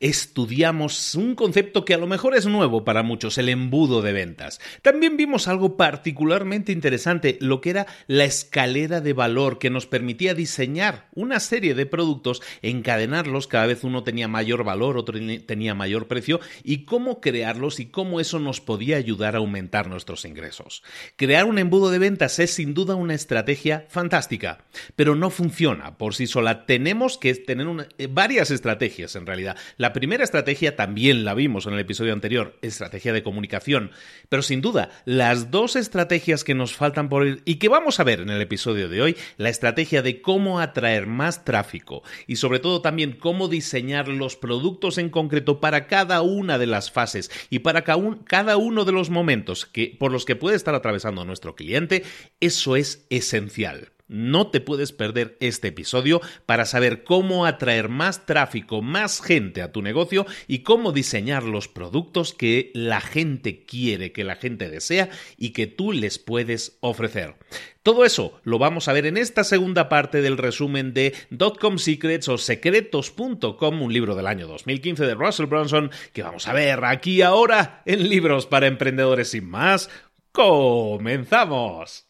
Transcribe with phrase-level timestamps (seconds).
[0.00, 4.60] estudiamos un concepto que a lo mejor es nuevo para muchos, el embudo de ventas.
[4.82, 10.34] También vimos algo particularmente interesante, lo que era la escalera de valor que nos permitía
[10.34, 16.08] diseñar una serie de productos, encadenarlos, cada vez uno tenía mayor valor, otro tenía mayor
[16.08, 20.82] precio, y cómo crearlos y cómo eso nos podía ayudar a aumentar nuestros ingresos.
[21.16, 24.64] Crear un embudo de ventas es sin duda una estrategia fantástica,
[24.96, 26.64] pero no funciona por sí sola.
[26.64, 27.60] Tenemos que tener
[27.98, 29.56] eh, varias estrategias en realidad.
[29.90, 33.90] La primera estrategia también la vimos en el episodio anterior, estrategia de comunicación,
[34.28, 38.04] pero sin duda, las dos estrategias que nos faltan por ir y que vamos a
[38.04, 42.60] ver en el episodio de hoy, la estrategia de cómo atraer más tráfico y sobre
[42.60, 47.58] todo también cómo diseñar los productos en concreto para cada una de las fases y
[47.58, 52.04] para cada uno de los momentos que, por los que puede estar atravesando nuestro cliente,
[52.38, 53.90] eso es esencial.
[54.10, 59.70] No te puedes perder este episodio para saber cómo atraer más tráfico, más gente a
[59.70, 65.10] tu negocio y cómo diseñar los productos que la gente quiere, que la gente desea
[65.36, 67.36] y que tú les puedes ofrecer.
[67.84, 72.28] Todo eso lo vamos a ver en esta segunda parte del resumen de Dotcom Secrets
[72.28, 77.22] o secretos.com, un libro del año 2015 de Russell Brunson, que vamos a ver aquí
[77.22, 79.88] ahora en Libros para Emprendedores sin más.
[80.32, 82.09] ¡Comenzamos!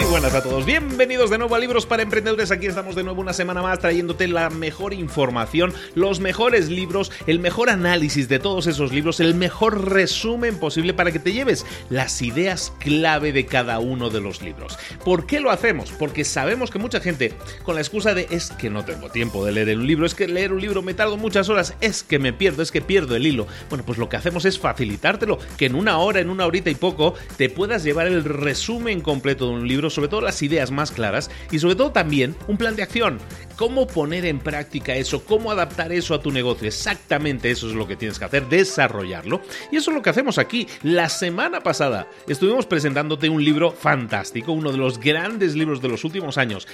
[0.00, 2.52] Muy buenas a todos, bienvenidos de nuevo a Libros para Emprendedores.
[2.52, 7.40] Aquí estamos de nuevo una semana más trayéndote la mejor información, los mejores libros, el
[7.40, 12.22] mejor análisis de todos esos libros, el mejor resumen posible para que te lleves las
[12.22, 14.78] ideas clave de cada uno de los libros.
[15.04, 15.90] ¿Por qué lo hacemos?
[15.90, 17.32] Porque sabemos que mucha gente,
[17.64, 20.28] con la excusa de es que no tengo tiempo de leer un libro, es que
[20.28, 23.26] leer un libro me tardo muchas horas, es que me pierdo, es que pierdo el
[23.26, 23.48] hilo.
[23.68, 26.76] Bueno, pues lo que hacemos es facilitártelo, que en una hora, en una horita y
[26.76, 30.90] poco, te puedas llevar el resumen completo de un libro sobre todo las ideas más
[30.90, 33.18] claras y sobre todo también un plan de acción.
[33.56, 35.24] ¿Cómo poner en práctica eso?
[35.24, 36.68] ¿Cómo adaptar eso a tu negocio?
[36.68, 39.40] Exactamente eso es lo que tienes que hacer, desarrollarlo.
[39.72, 40.68] Y eso es lo que hacemos aquí.
[40.82, 46.04] La semana pasada estuvimos presentándote un libro fantástico, uno de los grandes libros de los
[46.04, 46.68] últimos años,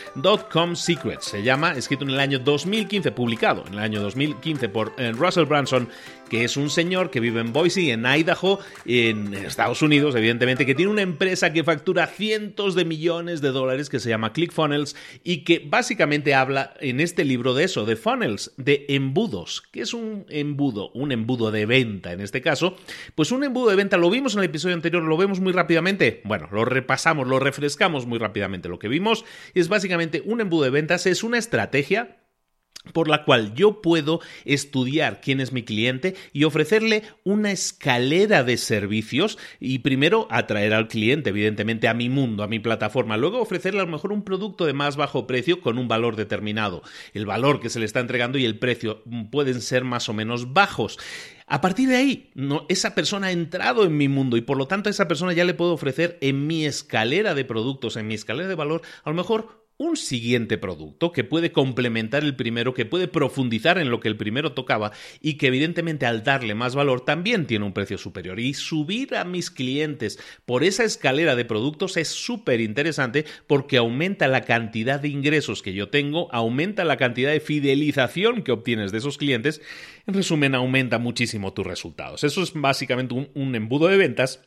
[0.53, 1.25] .com Secrets.
[1.25, 5.45] Se llama, escrito en el año 2015, publicado en el año 2015 por eh, Russell
[5.45, 5.89] Branson,
[6.29, 10.75] que es un señor que vive en Boise, en Idaho, en Estados Unidos, evidentemente, que
[10.75, 15.45] tiene una empresa que factura cientos de millones de dólares que se llama ClickFunnels y
[15.45, 19.63] que básicamente habla en este libro de eso, de funnels, de embudos.
[19.73, 20.91] ¿Qué es un embudo?
[20.95, 22.77] Un embudo de venta en este caso.
[23.15, 26.21] Pues un embudo de venta, lo vimos en el episodio anterior, lo vemos muy rápidamente.
[26.25, 28.69] Bueno, lo repasamos, lo refrescamos muy rápidamente.
[28.69, 29.25] Lo que vimos
[29.55, 32.17] es básicamente un embudo de ventas, es una estrategia
[32.93, 38.57] por la cual yo puedo estudiar quién es mi cliente y ofrecerle una escalera de
[38.57, 43.81] servicios y primero atraer al cliente, evidentemente, a mi mundo, a mi plataforma, luego ofrecerle
[43.81, 46.83] a lo mejor un producto de más bajo precio con un valor determinado.
[47.13, 50.53] El valor que se le está entregando y el precio pueden ser más o menos
[50.53, 50.99] bajos.
[51.47, 54.67] A partir de ahí, no, esa persona ha entrado en mi mundo y por lo
[54.67, 58.15] tanto a esa persona ya le puedo ofrecer en mi escalera de productos, en mi
[58.15, 62.87] escalera de valor, a lo mejor un siguiente producto que puede complementar el primero, que
[62.87, 67.05] puede profundizar en lo que el primero tocaba y que evidentemente al darle más valor
[67.05, 68.39] también tiene un precio superior.
[68.39, 74.29] Y subir a mis clientes por esa escalera de productos es súper interesante porque aumenta
[74.29, 78.99] la cantidad de ingresos que yo tengo, aumenta la cantidad de fidelización que obtienes de
[78.99, 79.61] esos clientes,
[80.07, 82.23] en resumen aumenta muchísimo tus resultados.
[82.23, 84.41] Eso es básicamente un, un embudo de ventas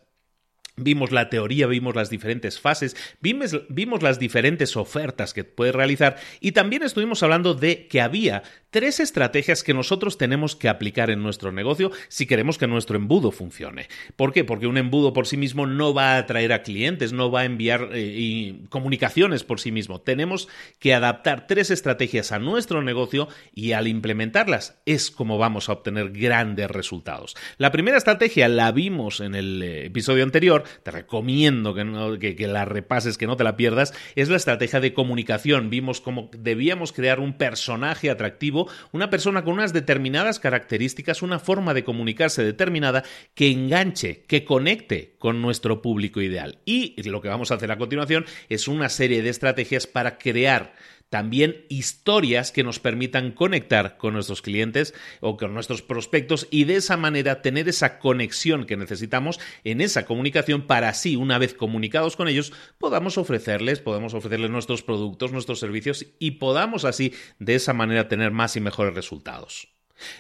[0.80, 6.18] Vimos la teoría, vimos las diferentes fases, vimos, vimos, las diferentes ofertas que puedes realizar
[6.40, 11.24] y también estuvimos hablando de que había tres estrategias que nosotros tenemos que aplicar en
[11.24, 13.88] nuestro negocio si queremos que nuestro embudo funcione.
[14.16, 14.44] ¿Por qué?
[14.44, 17.46] Porque un embudo por sí mismo no va a atraer a clientes, no va a
[17.46, 20.02] enviar eh, comunicaciones por sí mismo.
[20.02, 20.48] Tenemos
[20.80, 26.12] que adaptar tres estrategias a nuestro negocio y al implementarlas es como vamos a obtener
[26.12, 27.36] grandes resultados.
[27.58, 32.66] La primera estrategia la vimos en el eh, episodio anterior, te recomiendo que, que la
[32.66, 35.70] repases, que no te la pierdas, es la estrategia de comunicación.
[35.70, 41.74] Vimos cómo debíamos crear un personaje atractivo una persona con unas determinadas características, una forma
[41.74, 43.04] de comunicarse determinada
[43.34, 46.60] que enganche, que conecte con nuestro público ideal.
[46.66, 50.74] Y lo que vamos a hacer a continuación es una serie de estrategias para crear
[51.10, 56.76] también historias que nos permitan conectar con nuestros clientes o con nuestros prospectos y de
[56.76, 62.16] esa manera tener esa conexión que necesitamos en esa comunicación para así, una vez comunicados
[62.16, 67.74] con ellos, podamos ofrecerles, podamos ofrecerles nuestros productos, nuestros servicios y podamos así de esa
[67.74, 69.77] manera tener más y mejores resultados.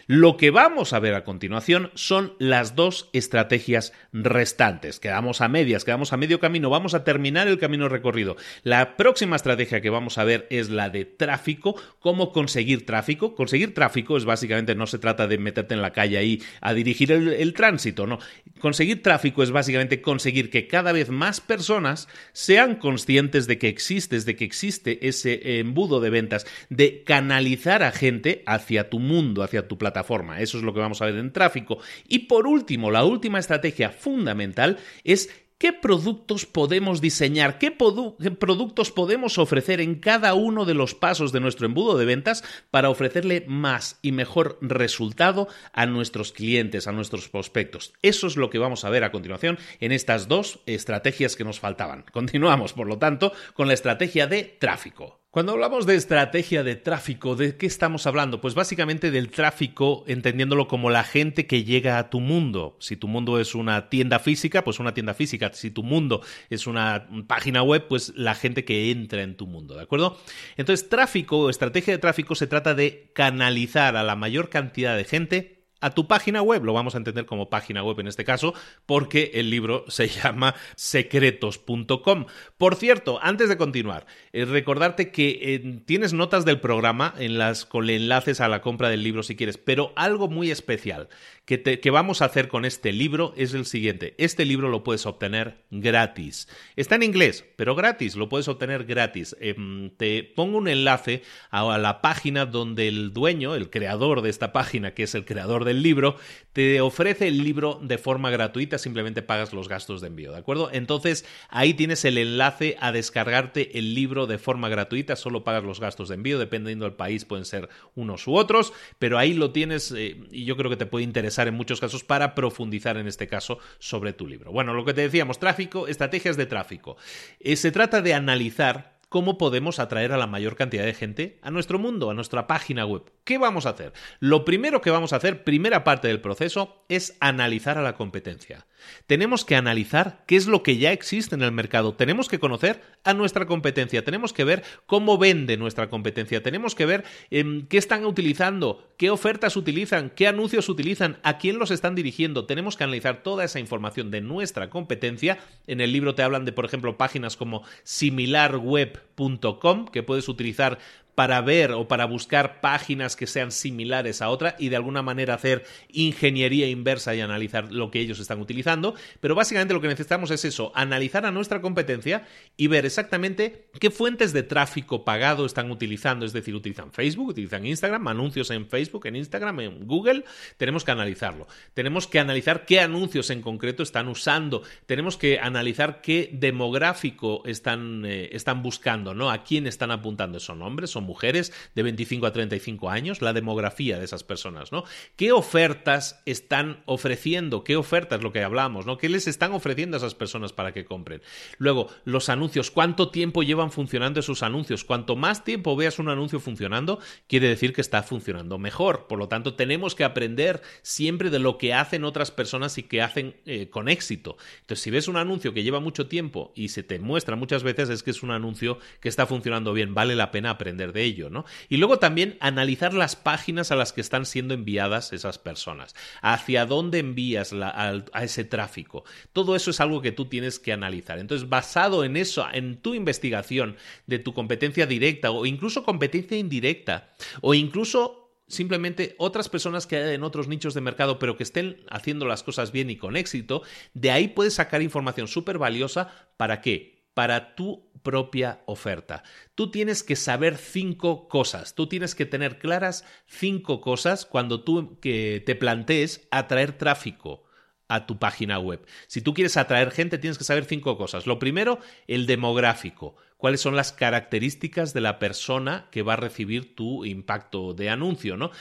[0.07, 5.00] Lo que vamos a ver a continuación son las dos estrategias restantes.
[5.00, 8.38] Quedamos a medias, quedamos a medio camino, vamos a terminar el camino recorrido.
[8.63, 13.35] La próxima estrategia que vamos a ver es la de tráfico, cómo conseguir tráfico.
[13.35, 17.12] Conseguir tráfico es básicamente, no se trata de meterte en la calle ahí a dirigir
[17.12, 18.19] el, tránsito, no.
[18.59, 24.25] Conseguir tráfico es básicamente conseguir que cada vez más personas sean conscientes de que existes,
[24.25, 29.67] de que existe ese embudo de ventas, de canalizar a gente hacia tu mundo, hacia
[29.67, 30.40] tu plataforma.
[30.40, 31.80] Eso es lo que vamos a ver en tráfico.
[32.08, 37.58] Y por último, la última estrategia fundamental es ¿Qué productos podemos diseñar?
[37.58, 42.44] ¿Qué, productos podemos ofrecer en cada uno de los pasos de nuestro embudo de ventas
[42.69, 47.94] para ofrecerle más y mejor resultado a nuestros clientes, a nuestros prospectos?
[48.04, 51.59] Eso es lo que vamos a ver a continuación en estas dos estrategias que nos
[51.59, 52.06] faltaban.
[52.12, 55.17] Continuamos, por lo tanto, con la estrategia de tráfico.
[55.30, 58.40] Cuando hablamos de estrategia de tráfico, ¿de qué estamos hablando?
[58.40, 62.78] Pues básicamente del tráfico, entendiéndolo como la gente que llega a tu mundo.
[62.80, 65.52] Si tu mundo es una tienda física, pues una tienda física.
[65.54, 69.76] Si tu mundo es una página web, pues la gente que entra en tu mundo,
[69.76, 70.18] ¿de acuerdo?
[70.56, 75.56] Entonces, tráfico, estrategia de tráfico se trata de canalizar a la mayor cantidad de gente
[75.81, 78.54] a tu página web, lo vamos a entender como página web en este caso,
[78.86, 82.26] porque el libro se llama secretos.com.
[82.57, 87.66] Por cierto, antes de continuar, eh, recordarte que eh, tienes notas del programa en las
[87.66, 91.10] con enlaces a la compra del libro si quieres, pero algo muy especial
[91.47, 94.16] que, que vamos a hacer con este libro es el siguiente.
[94.18, 96.49] Este libro lo puedes obtener gratis.
[96.75, 99.33] Está en inglés, pero gratis, lo puedes obtener gratis.
[99.39, 104.51] Em, te pongo un enlace a la página donde el dueño, el creador de esta
[104.51, 106.18] página, que es el creador del libro,
[106.51, 110.69] te ofrece el libro de forma gratuita, simplemente pagas los gastos de envío, ¿de acuerdo?
[110.73, 115.80] Entonces ahí tienes el enlace a descargarte el libro de forma gratuita, solo pagas los
[115.80, 119.94] gastos de envío, dependiendo del país pueden ser unos u otros, pero ahí lo tienes
[119.95, 123.27] eh, y yo creo que te puede interesar en muchos casos para profundizar en este
[123.27, 124.51] caso sobre tu libro.
[124.51, 126.97] Bueno, lo que te decíamos, tráfico, estrategias de tráfico.
[127.39, 131.51] Eh, se trata de analizar cómo podemos atraer a la mayor cantidad de gente a
[131.51, 133.11] nuestro mundo, a nuestra página web.
[133.23, 133.94] ¿Qué vamos a hacer?
[134.19, 138.67] Lo primero que vamos a hacer, primera parte del proceso, es analizar a la competencia.
[139.06, 141.94] Tenemos que analizar qué es lo que ya existe en el mercado.
[141.95, 144.04] Tenemos que conocer a nuestra competencia.
[144.04, 146.44] Tenemos que ver cómo vende nuestra competencia.
[146.44, 151.57] Tenemos que ver em, qué están utilizando, qué ofertas utilizan, qué anuncios utilizan, a quién
[151.57, 152.45] los están dirigiendo.
[152.45, 155.40] Tenemos que analizar toda esa información de nuestra competencia.
[155.68, 160.78] En el libro te hablan de, por ejemplo, páginas como similarweb.com que puedes utilizar
[161.18, 165.33] para ver o para buscar páginas que sean similares a otra y de alguna manera
[165.33, 168.94] hacer ingeniería inversa y analizar lo que ellos están utilizando.
[169.19, 173.90] Pero básicamente lo que necesitamos es eso, analizar a nuestra competencia y ver exactamente qué
[173.90, 176.24] fuentes de tráfico pagado están utilizando.
[176.24, 180.24] Es decir, utilizan Facebook, utilizan Instagram, anuncios en Facebook, en Instagram, en Google.
[180.57, 181.47] Tenemos que analizarlo.
[181.74, 184.62] Tenemos que analizar qué anuncios en concreto están usando.
[184.86, 189.31] Tenemos que analizar qué demográfico están, eh, están buscando, ¿no?
[189.31, 190.40] A quién están apuntando.
[190.40, 190.92] ¿Son hombres?
[190.92, 194.83] ¿Son mujeres de 25 a 35 años, la demografía de esas personas, ¿no?
[195.16, 197.64] ¿Qué ofertas están ofreciendo?
[197.64, 198.99] ¿Qué ofertas, lo que hablamos, ¿no?
[198.99, 201.21] ¿Qué les están ofreciendo a esas personas para que compren?
[201.57, 204.83] Luego, los anuncios, ¿cuánto tiempo llevan funcionando esos anuncios?
[204.83, 209.07] Cuanto más tiempo veas un anuncio funcionando, quiere decir que está funcionando mejor.
[209.07, 213.02] Por lo tanto, tenemos que aprender siempre de lo que hacen otras personas y que
[213.02, 214.37] hacen eh, con éxito.
[214.61, 217.90] Entonces, si ves un anuncio que lleva mucho tiempo y se te muestra muchas veces,
[217.90, 221.30] es que es un anuncio que está funcionando bien, vale la pena aprender de ello,
[221.30, 221.45] ¿no?
[221.69, 226.66] Y luego también analizar las páginas a las que están siendo enviadas esas personas, hacia
[226.66, 229.04] dónde envías a, ese tráfico.
[229.33, 231.19] Todo eso es algo que tú tienes que analizar.
[231.19, 237.13] Entonces, basado en eso, en tu investigación de tu competencia directa o incluso competencia indirecta
[237.42, 241.83] o incluso simplemente otras personas que hay en otros nichos de mercado, pero que estén
[241.89, 243.63] haciendo las cosas bien y con éxito,
[243.94, 246.97] de ahí puedes sacar información súper valiosa para qué?
[247.18, 249.23] para tu propia oferta.
[249.54, 254.97] Tú tienes que saber cinco cosas, tú tienes que tener claras cinco cosas cuando tú
[255.02, 257.44] que te plantees atraer tráfico
[257.90, 258.87] a tu página web.
[259.07, 261.28] Si tú quieres atraer gente, tienes que saber cinco cosas.
[261.28, 266.75] Lo primero, el demográfico cuáles son las características de la persona que va a recibir
[266.75, 268.51] tu impacto de anuncio, ¿no?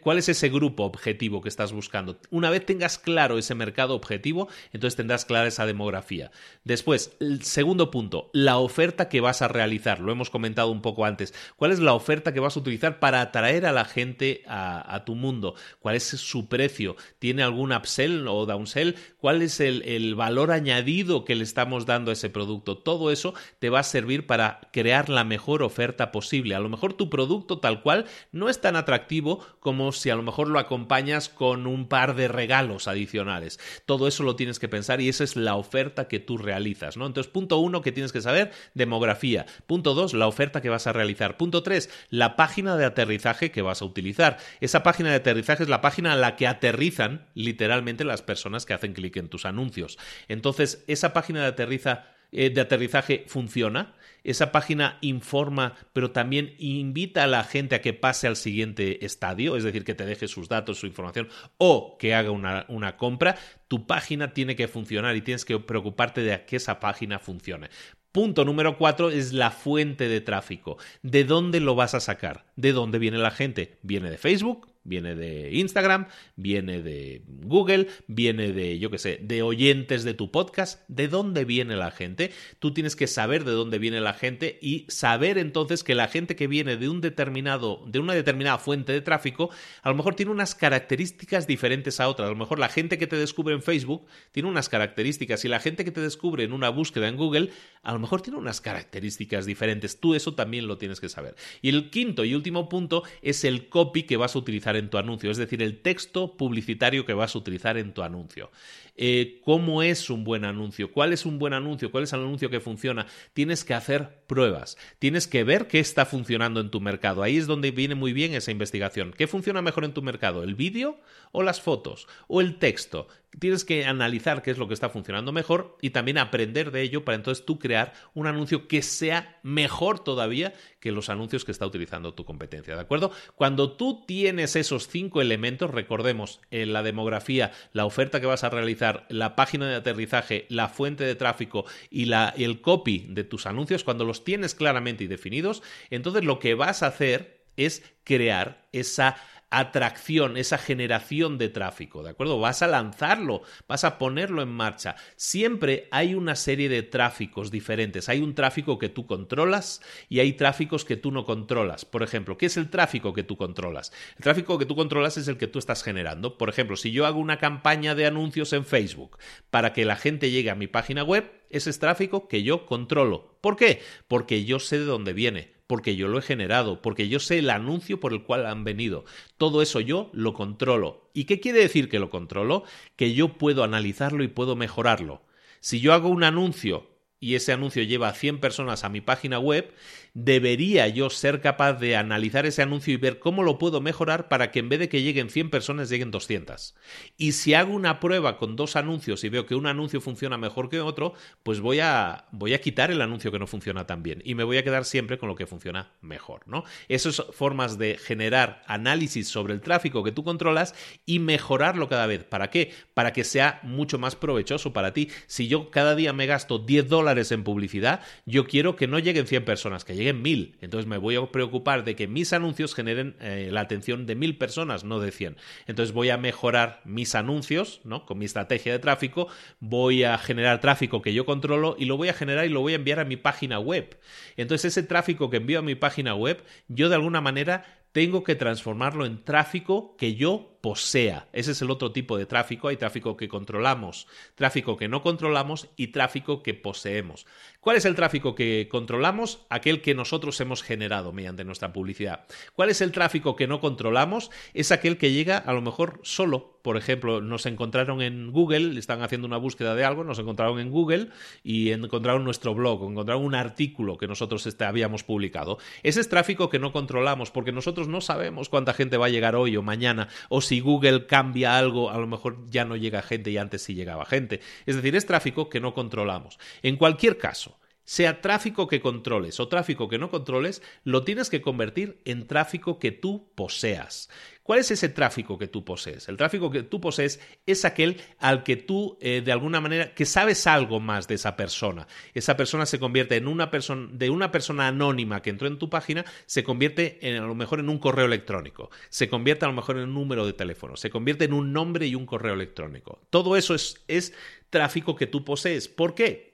[0.00, 2.18] ¿Cuál es ese grupo objetivo que estás buscando?
[2.30, 6.30] Una vez tengas claro ese mercado objetivo, entonces tendrás clara esa demografía.
[6.64, 10.00] Después, el segundo punto, la oferta que vas a realizar.
[10.00, 11.34] Lo hemos comentado un poco antes.
[11.56, 15.14] ¿Cuál es la oferta que vas a utilizar para atraer a la gente a, tu
[15.14, 15.54] mundo?
[15.80, 16.96] ¿Cuál es su precio?
[17.18, 18.94] ¿Tiene algún upsell o downsell?
[19.18, 22.78] ¿Cuál es el, el valor añadido que le estamos dando a ese producto?
[22.78, 26.54] Todo eso te va a servir para crear la mejor oferta posible.
[26.54, 30.22] A lo mejor tu producto tal cual no es tan atractivo como si a lo
[30.22, 33.58] mejor lo acompañas con un par de regalos adicionales.
[33.86, 37.06] Todo eso lo tienes que pensar y esa es la oferta que tú realizas, ¿no?
[37.06, 39.46] Entonces, punto uno que tienes que saber, demografía.
[39.66, 41.36] Punto dos, la oferta que vas a realizar.
[41.36, 44.38] Punto tres, la página de aterrizaje que vas a utilizar.
[44.60, 48.74] Esa página de aterrizaje es la página a la que aterrizan literalmente las personas que
[48.74, 49.98] hacen clic en tus anuncios.
[50.28, 53.94] Entonces, esa página de aterriza eh, de aterrizaje funciona.
[54.24, 59.56] Esa página informa, pero también invita a la gente a que pase al siguiente estadio,
[59.56, 63.36] es decir, que te deje sus datos, su información o que haga una, una compra.
[63.66, 67.68] Tu página tiene que funcionar y tienes que preocuparte de que esa página funcione.
[68.12, 70.76] Punto número cuatro es la fuente de tráfico.
[71.02, 72.44] ¿De dónde lo vas a sacar?
[72.56, 73.78] ¿De dónde viene la gente?
[73.82, 74.71] ¿Viene de Facebook?
[74.84, 80.30] Viene de Instagram, viene de Google, viene de, yo qué sé, de oyentes de tu
[80.30, 80.80] podcast.
[80.88, 82.32] ¿De dónde viene la gente?
[82.58, 86.36] Tú tienes que saber de dónde viene la gente y saber entonces que la gente
[86.36, 89.50] que viene de un determinado, de una determinada fuente de tráfico,
[89.82, 92.26] a lo mejor tiene unas características diferentes a otras.
[92.26, 95.60] A lo mejor la gente que te descubre en Facebook tiene unas características y la
[95.60, 97.50] gente que te descubre en una búsqueda en Google,
[97.82, 100.00] a lo mejor tiene unas características diferentes.
[100.00, 101.36] Tú eso también lo tienes que saber.
[101.60, 104.98] Y el quinto y último punto es el copy que vas a utilizar en tu
[104.98, 108.50] anuncio, es decir, el texto publicitario que vas a utilizar en tu anuncio.
[108.94, 112.50] Eh, cómo es un buen anuncio, cuál es un buen anuncio, cuál es el anuncio
[112.50, 113.06] que funciona.
[113.32, 117.22] Tienes que hacer pruebas, tienes que ver qué está funcionando en tu mercado.
[117.22, 119.14] Ahí es donde viene muy bien esa investigación.
[119.16, 120.42] ¿Qué funciona mejor en tu mercado?
[120.42, 121.00] ¿El vídeo
[121.32, 122.06] o las fotos?
[122.28, 123.08] ¿O el texto?
[123.38, 127.02] Tienes que analizar qué es lo que está funcionando mejor y también aprender de ello
[127.02, 131.64] para entonces tú crear un anuncio que sea mejor todavía que los anuncios que está
[131.64, 133.10] utilizando tu competencia, ¿de acuerdo?
[133.34, 138.50] Cuando tú tienes esos cinco elementos, recordemos en la demografía, la oferta que vas a
[138.50, 143.84] realizar, la página de aterrizaje, la fuente de tráfico y el copy de tus anuncios,
[143.84, 149.16] cuando los tienes claramente y definidos, entonces lo que vas a hacer es crear esa
[149.52, 152.40] atracción, esa generación de tráfico, ¿de acuerdo?
[152.40, 154.96] Vas a lanzarlo, vas a ponerlo en marcha.
[155.16, 158.08] Siempre hay una serie de tráficos diferentes.
[158.08, 161.84] Hay un tráfico que tú controlas y hay tráficos que tú no controlas.
[161.84, 163.92] Por ejemplo, ¿qué es el tráfico que tú controlas?
[164.16, 166.38] El tráfico que tú controlas es el que tú estás generando.
[166.38, 169.18] Por ejemplo, si yo hago una campaña de anuncios en Facebook
[169.50, 173.36] para que la gente llegue a mi página web, ese es tráfico que yo controlo.
[173.42, 173.82] ¿Por qué?
[174.08, 177.48] Porque yo sé de dónde viene porque yo lo he generado, porque yo sé el
[177.48, 179.06] anuncio por el cual han venido.
[179.38, 181.08] Todo eso yo lo controlo.
[181.14, 182.64] ¿Y qué quiere decir que lo controlo?
[182.94, 185.22] Que yo puedo analizarlo y puedo mejorarlo.
[185.60, 189.38] Si yo hago un anuncio y ese anuncio lleva a 100 personas a mi página
[189.38, 189.72] web,
[190.14, 194.50] debería yo ser capaz de analizar ese anuncio y ver cómo lo puedo mejorar para
[194.50, 196.74] que en vez de que lleguen 100 personas lleguen 200.
[197.16, 200.68] Y si hago una prueba con dos anuncios y veo que un anuncio funciona mejor
[200.68, 204.20] que otro, pues voy a, voy a quitar el anuncio que no funciona tan bien
[204.24, 206.64] y me voy a quedar siempre con lo que funciona mejor, ¿no?
[206.88, 210.74] Esas formas de generar análisis sobre el tráfico que tú controlas
[211.06, 212.24] y mejorarlo cada vez.
[212.24, 212.72] ¿Para qué?
[212.92, 215.08] Para que sea mucho más provechoso para ti.
[215.26, 219.26] Si yo cada día me gasto 10 dólares en publicidad, yo quiero que no lleguen
[219.26, 220.56] 100 personas, que lleguen 1000.
[220.60, 224.38] Entonces me voy a preocupar de que mis anuncios generen eh, la atención de 1000
[224.38, 225.36] personas, no de 100.
[225.66, 228.04] Entonces voy a mejorar mis anuncios, ¿no?
[228.04, 229.28] Con mi estrategia de tráfico,
[229.60, 232.72] voy a generar tráfico que yo controlo y lo voy a generar y lo voy
[232.72, 233.96] a enviar a mi página web.
[234.36, 238.34] Entonces ese tráfico que envío a mi página web, yo de alguna manera tengo que
[238.34, 241.28] transformarlo en tráfico que yo posea.
[241.32, 242.68] Ese es el otro tipo de tráfico.
[242.68, 247.26] Hay tráfico que controlamos, tráfico que no controlamos y tráfico que poseemos.
[247.60, 249.44] ¿Cuál es el tráfico que controlamos?
[249.50, 252.24] Aquel que nosotros hemos generado mediante nuestra publicidad.
[252.54, 254.30] ¿Cuál es el tráfico que no controlamos?
[254.54, 256.58] Es aquel que llega a lo mejor solo.
[256.62, 260.70] Por ejemplo, nos encontraron en Google, están haciendo una búsqueda de algo, nos encontraron en
[260.70, 261.08] Google
[261.42, 265.58] y encontraron nuestro blog, encontraron un artículo que nosotros este, habíamos publicado.
[265.82, 269.34] Ese es tráfico que no controlamos porque nosotros no sabemos cuánta gente va a llegar
[269.34, 273.00] hoy o mañana o si si Google cambia algo, a lo mejor ya no llega
[273.00, 274.40] gente y antes sí llegaba gente.
[274.66, 276.38] Es decir, es tráfico que no controlamos.
[276.62, 281.42] En cualquier caso, sea tráfico que controles o tráfico que no controles, lo tienes que
[281.42, 284.08] convertir en tráfico que tú poseas.
[284.42, 286.08] ¿Cuál es ese tráfico que tú posees?
[286.08, 290.04] El tráfico que tú posees es aquel al que tú, eh, de alguna manera, que
[290.04, 291.86] sabes algo más de esa persona.
[292.12, 295.70] Esa persona se convierte en una persona, de una persona anónima que entró en tu
[295.70, 299.54] página, se convierte en, a lo mejor en un correo electrónico, se convierte a lo
[299.54, 303.00] mejor en un número de teléfono, se convierte en un nombre y un correo electrónico.
[303.10, 304.12] Todo eso es, es
[304.50, 305.68] tráfico que tú posees.
[305.68, 306.31] ¿Por qué?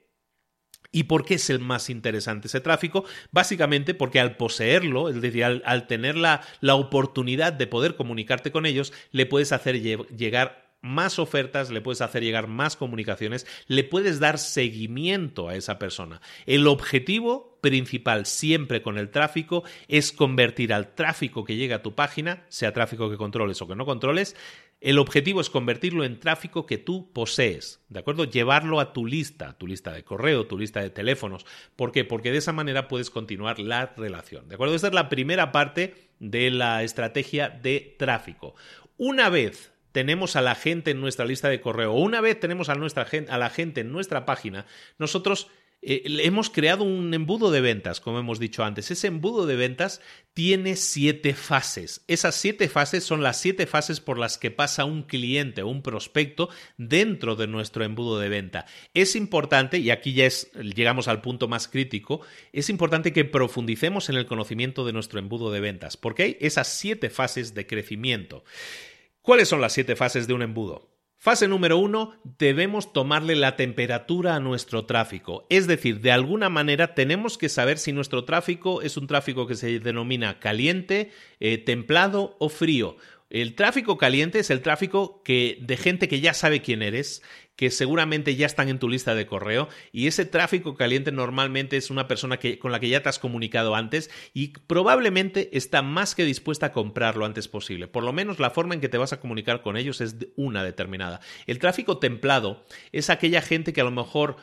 [0.91, 3.05] ¿Y por qué es el más interesante ese tráfico?
[3.31, 8.65] Básicamente porque al poseerlo, es decir, al, tener la, la, oportunidad de poder comunicarte con
[8.65, 14.19] ellos, le puedes hacer llegar más ofertas, le puedes hacer llegar más comunicaciones, le puedes
[14.19, 16.21] dar seguimiento a esa persona.
[16.45, 21.95] El objetivo principal siempre con el tráfico es convertir al tráfico que llega a tu
[21.95, 24.35] página, sea tráfico que controles o que no controles,
[24.81, 28.23] el objetivo es convertirlo en tráfico que tú posees, ¿de acuerdo?
[28.23, 31.45] Llevarlo a tu lista, tu lista de correo, tu lista de teléfonos.
[31.75, 32.05] ¿Por qué?
[32.05, 34.75] Porque de esa manera puedes continuar la relación, ¿de acuerdo?
[34.75, 38.55] Esta es la primera parte de la estrategia de tráfico.
[38.97, 42.75] Una vez tenemos a la gente en nuestra lista de correo, una vez tenemos a,
[42.75, 44.65] nuestra, a la gente en nuestra página,
[44.97, 45.49] nosotros
[45.81, 48.91] eh, hemos creado un embudo de ventas, como hemos dicho antes.
[48.91, 50.01] Ese embudo de ventas
[50.33, 52.03] tiene siete fases.
[52.07, 55.81] Esas siete fases son las siete fases por las que pasa un cliente o un
[55.81, 58.65] prospecto dentro de nuestro embudo de venta.
[58.93, 64.09] Es importante, y aquí ya es, llegamos al punto más crítico, es importante que profundicemos
[64.09, 68.43] en el conocimiento de nuestro embudo de ventas, porque hay esas siete fases de crecimiento.
[69.21, 70.88] ¿Cuáles son las siete fases de un embudo?
[71.21, 75.45] Fase número uno, debemos tomarle la temperatura a nuestro tráfico.
[75.49, 79.55] Es decir, de alguna manera tenemos que saber si nuestro tráfico es un tráfico que
[79.55, 82.95] se denomina caliente, eh, templado o frío.
[83.29, 87.21] El tráfico caliente es el tráfico que, de gente que ya sabe quién eres,
[87.55, 91.91] que seguramente ya están en tu lista de correo y ese tráfico caliente normalmente es
[91.91, 96.15] una persona que, con la que ya te has comunicado antes y probablemente está más
[96.15, 97.87] que dispuesta a comprar lo antes posible.
[97.87, 100.63] Por lo menos la forma en que te vas a comunicar con ellos es una
[100.63, 101.19] determinada.
[101.45, 104.37] El tráfico templado es aquella gente que a lo mejor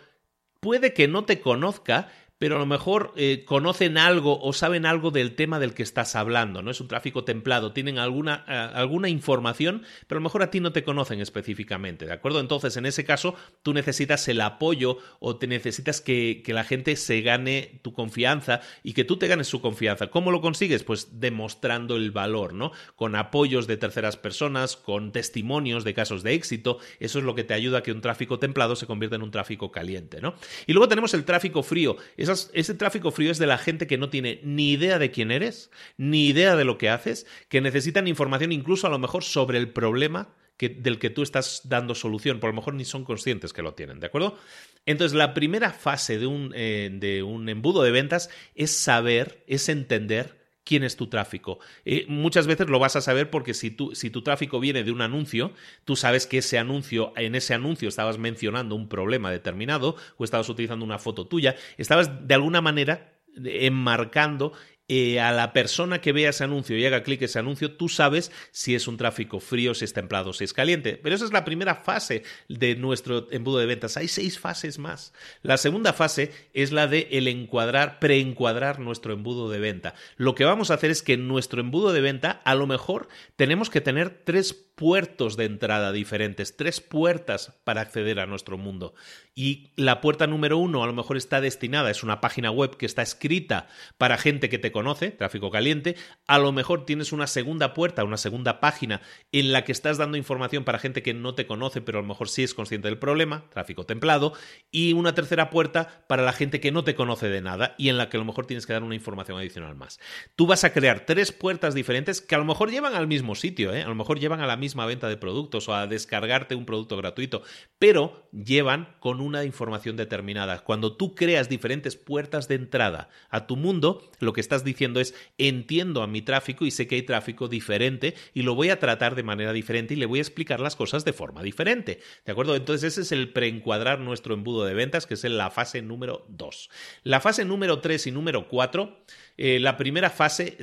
[0.61, 5.11] puede que no te conozca, pero a lo mejor eh, conocen algo o saben algo
[5.11, 6.70] del tema del que estás hablando, ¿no?
[6.70, 10.61] Es un tráfico templado, tienen alguna, eh, alguna información, pero a lo mejor a ti
[10.61, 12.40] no te conocen específicamente, ¿de acuerdo?
[12.40, 16.96] Entonces, en ese caso, tú necesitas el apoyo o te necesitas que, que la gente
[16.96, 20.09] se gane tu confianza y que tú te ganes su confianza.
[20.09, 20.85] ¿Cómo lo consigues?
[20.85, 22.72] Pues demostrando el valor, ¿no?
[22.96, 27.44] Con apoyos de terceras personas, con testimonios de casos de éxito, eso es lo que
[27.44, 30.35] te ayuda a que un tráfico templado se convierta en un tráfico caliente, ¿no?
[30.66, 31.96] Y luego tenemos el tráfico frío
[32.28, 35.70] ese tráfico frío es de la gente que no tiene ni idea de quién eres,
[35.96, 39.70] ni idea de lo que haces, que necesitan información incluso a lo mejor sobre el
[39.70, 43.74] problema del que tú estás dando solución, por lo mejor ni son conscientes que lo
[43.74, 44.38] tienen, ¿de acuerdo?
[44.86, 49.68] Entonces, la primera fase de un, eh, de un embudo de ventas es saber, es
[49.68, 51.59] entender quién es tu tráfico.
[51.87, 54.90] Eh, muchas veces lo vas a saber porque si, tú, si tu tráfico viene de
[54.90, 55.52] un anuncio,
[55.85, 60.48] tú sabes que ese anuncio, en ese anuncio estabas mencionando un problema determinado o estabas
[60.48, 63.12] utilizando una foto tuya, estabas de alguna manera
[63.44, 64.52] enmarcando
[64.88, 68.31] eh, a la persona que vea ese anuncio y haga clic ese anuncio, tú sabes
[68.53, 70.99] si es un tráfico frío, si es templado, si es caliente.
[71.03, 73.96] Pero esa es la primera fase de nuestro embudo de ventas.
[73.96, 75.12] Hay seis fases más.
[75.42, 79.94] La segunda fase es la de el encuadrar, preencuadrar nuestro embudo de venta.
[80.16, 83.09] Lo que vamos a hacer es que en nuestro embudo de venta, a lo mejor
[83.35, 88.94] tenemos que tener tres puertos de entrada diferentes, tres puertas para acceder a nuestro mundo.
[89.35, 92.87] Y la puerta número uno a lo mejor está destinada, es una página web que
[92.87, 95.96] está escrita para gente que te conoce, tráfico caliente.
[96.26, 99.00] A lo mejor tienes una segunda puerta, una segunda página
[99.32, 102.08] en la que estás dando información para gente que no te conoce, pero a lo
[102.08, 104.34] mejor sí es consciente del problema, tráfico templado.
[104.70, 107.96] Y una tercera puerta para la gente que no te conoce de nada y en
[107.96, 109.98] la que a lo mejor tienes que dar una información adicional más.
[110.34, 113.72] Tú vas a crear tres puertas diferentes que a lo mejor llevan al mismo sitio,
[113.72, 113.82] ¿eh?
[113.82, 116.98] a lo mejor llevan a la misma venta de productos o a descargarte un producto
[116.98, 117.40] gratuito,
[117.78, 120.64] pero llevan con una información determinada.
[120.64, 125.14] Cuando tú creas diferentes puertas de entrada a tu mundo, lo que estás diciendo es
[125.38, 129.14] entiendo a mi tráfico y sé que hay tráfico diferente y lo voy a tratar
[129.14, 132.00] de manera diferente y le voy a explicar las cosas de forma diferente.
[132.26, 132.55] ¿De acuerdo?
[132.55, 136.70] Entonces ese es el preencuadrar nuestro embudo de ventas, que es la fase número 2.
[137.05, 139.05] La fase número 3 y número 4
[139.38, 140.57] eh, la primera fase,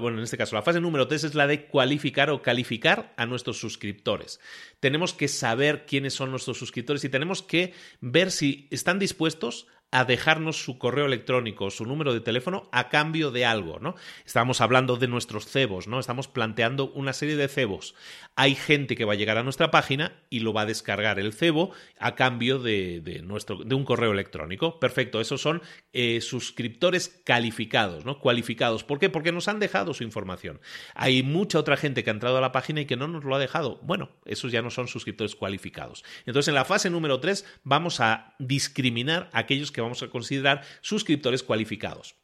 [0.00, 3.26] bueno, en este caso, la fase número 3 es la de cualificar o calificar a
[3.26, 4.40] nuestros suscriptores.
[4.78, 9.79] Tenemos que saber quiénes son nuestros suscriptores y tenemos que ver si están dispuestos a
[10.04, 13.96] dejarnos su correo electrónico, su número de teléfono a cambio de algo, ¿no?
[14.24, 15.98] Estamos hablando de nuestros cebos, ¿no?
[15.98, 17.94] Estamos planteando una serie de cebos.
[18.36, 21.32] Hay gente que va a llegar a nuestra página y lo va a descargar el
[21.32, 24.78] cebo a cambio de, nuestro, de un correo electrónico.
[24.78, 25.60] Perfecto, esos son
[25.92, 28.20] eh, suscriptores calificados, ¿no?
[28.20, 28.84] Cualificados.
[28.84, 29.10] ¿Por qué?
[29.10, 30.60] Porque nos han dejado su información.
[30.94, 33.34] Hay mucha otra gente que ha entrado a la página y que no nos lo
[33.34, 33.80] ha dejado.
[33.82, 36.04] Bueno, esos ya no son suscriptores cualificados.
[36.26, 40.62] Entonces, en la fase número 3 vamos a discriminar a aquellos que vamos a considerar
[40.80, 42.16] suscriptores cualificados.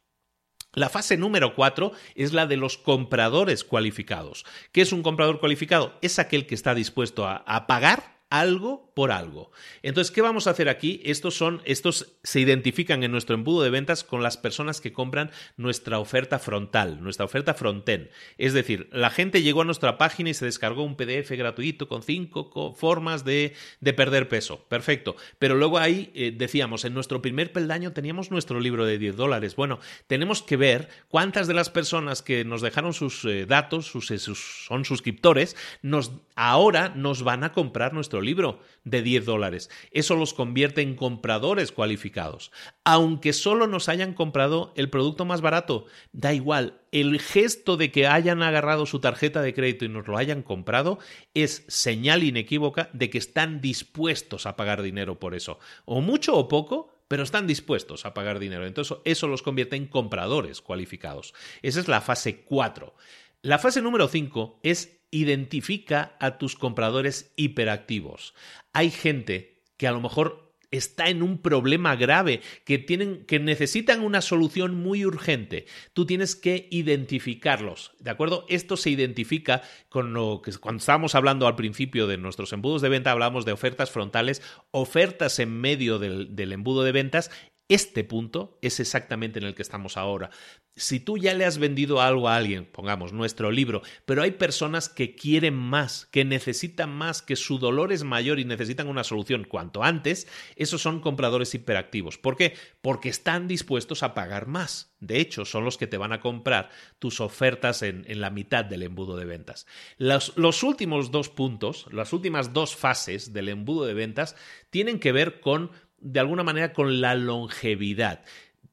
[0.73, 4.45] La fase número 4 es la de los compradores cualificados.
[4.71, 5.97] ¿Qué es un comprador cualificado?
[6.01, 9.51] Es aquel que está dispuesto a pagar algo por algo.
[9.83, 11.01] Entonces, ¿qué vamos a hacer aquí?
[11.05, 15.31] Estos son, estos se identifican en nuestro embudo de ventas con las personas que compran
[15.55, 18.09] nuestra oferta frontal, nuestra oferta frontend.
[18.37, 22.03] Es decir, la gente llegó a nuestra página y se descargó un PDF gratuito con
[22.03, 24.65] cinco formas de, de perder peso.
[24.67, 25.15] Perfecto.
[25.39, 29.55] Pero luego ahí eh, decíamos, en nuestro primer peldaño teníamos nuestro libro de 10 dólares.
[29.55, 34.17] Bueno, tenemos que ver cuántas de las personas que nos dejaron sus eh, datos, eh,
[34.17, 39.69] sus, son suscriptores, nos, ahora nos van a comprar nuestro libro de 10 dólares.
[39.91, 42.51] Eso los convierte en compradores cualificados.
[42.83, 46.81] Aunque solo nos hayan comprado el producto más barato, da igual.
[46.91, 50.99] El gesto de que hayan agarrado su tarjeta de crédito y nos lo hayan comprado
[51.33, 55.59] es señal inequívoca de que están dispuestos a pagar dinero por eso.
[55.85, 58.65] O mucho o poco, pero están dispuestos a pagar dinero.
[58.65, 61.33] Entonces eso los convierte en compradores cualificados.
[61.61, 62.93] Esa es la fase 4.
[63.41, 68.33] La fase número 5 es identifica a tus compradores hiperactivos.
[68.73, 74.01] Hay gente que a lo mejor está en un problema grave, que tienen que necesitan
[74.01, 75.65] una solución muy urgente.
[75.93, 78.45] Tú tienes que identificarlos, ¿de acuerdo?
[78.49, 82.89] Esto se identifica con lo que cuando estábamos hablando al principio de nuestros embudos de
[82.89, 87.31] venta hablamos de ofertas frontales, ofertas en medio del, del embudo de ventas
[87.69, 90.29] Este punto es exactamente en el que estamos ahora.
[90.77, 94.87] Si tú ya le has vendido algo a alguien, pongamos nuestro libro, pero hay personas
[94.87, 99.43] que quieren más, que necesitan más, que su dolor es mayor y necesitan una solución
[99.43, 102.17] cuanto antes, esos son compradores hiperactivos.
[102.17, 102.53] ¿Por qué?
[102.81, 104.95] Porque están dispuestos a pagar más.
[104.99, 108.83] De hecho, son los que te van a comprar tus ofertas en, la mitad del
[108.83, 109.67] embudo de ventas.
[109.97, 114.35] Los, últimos dos puntos, las últimas dos fases del embudo de ventas,
[114.69, 118.23] tienen que ver con de alguna manera con la longevidad.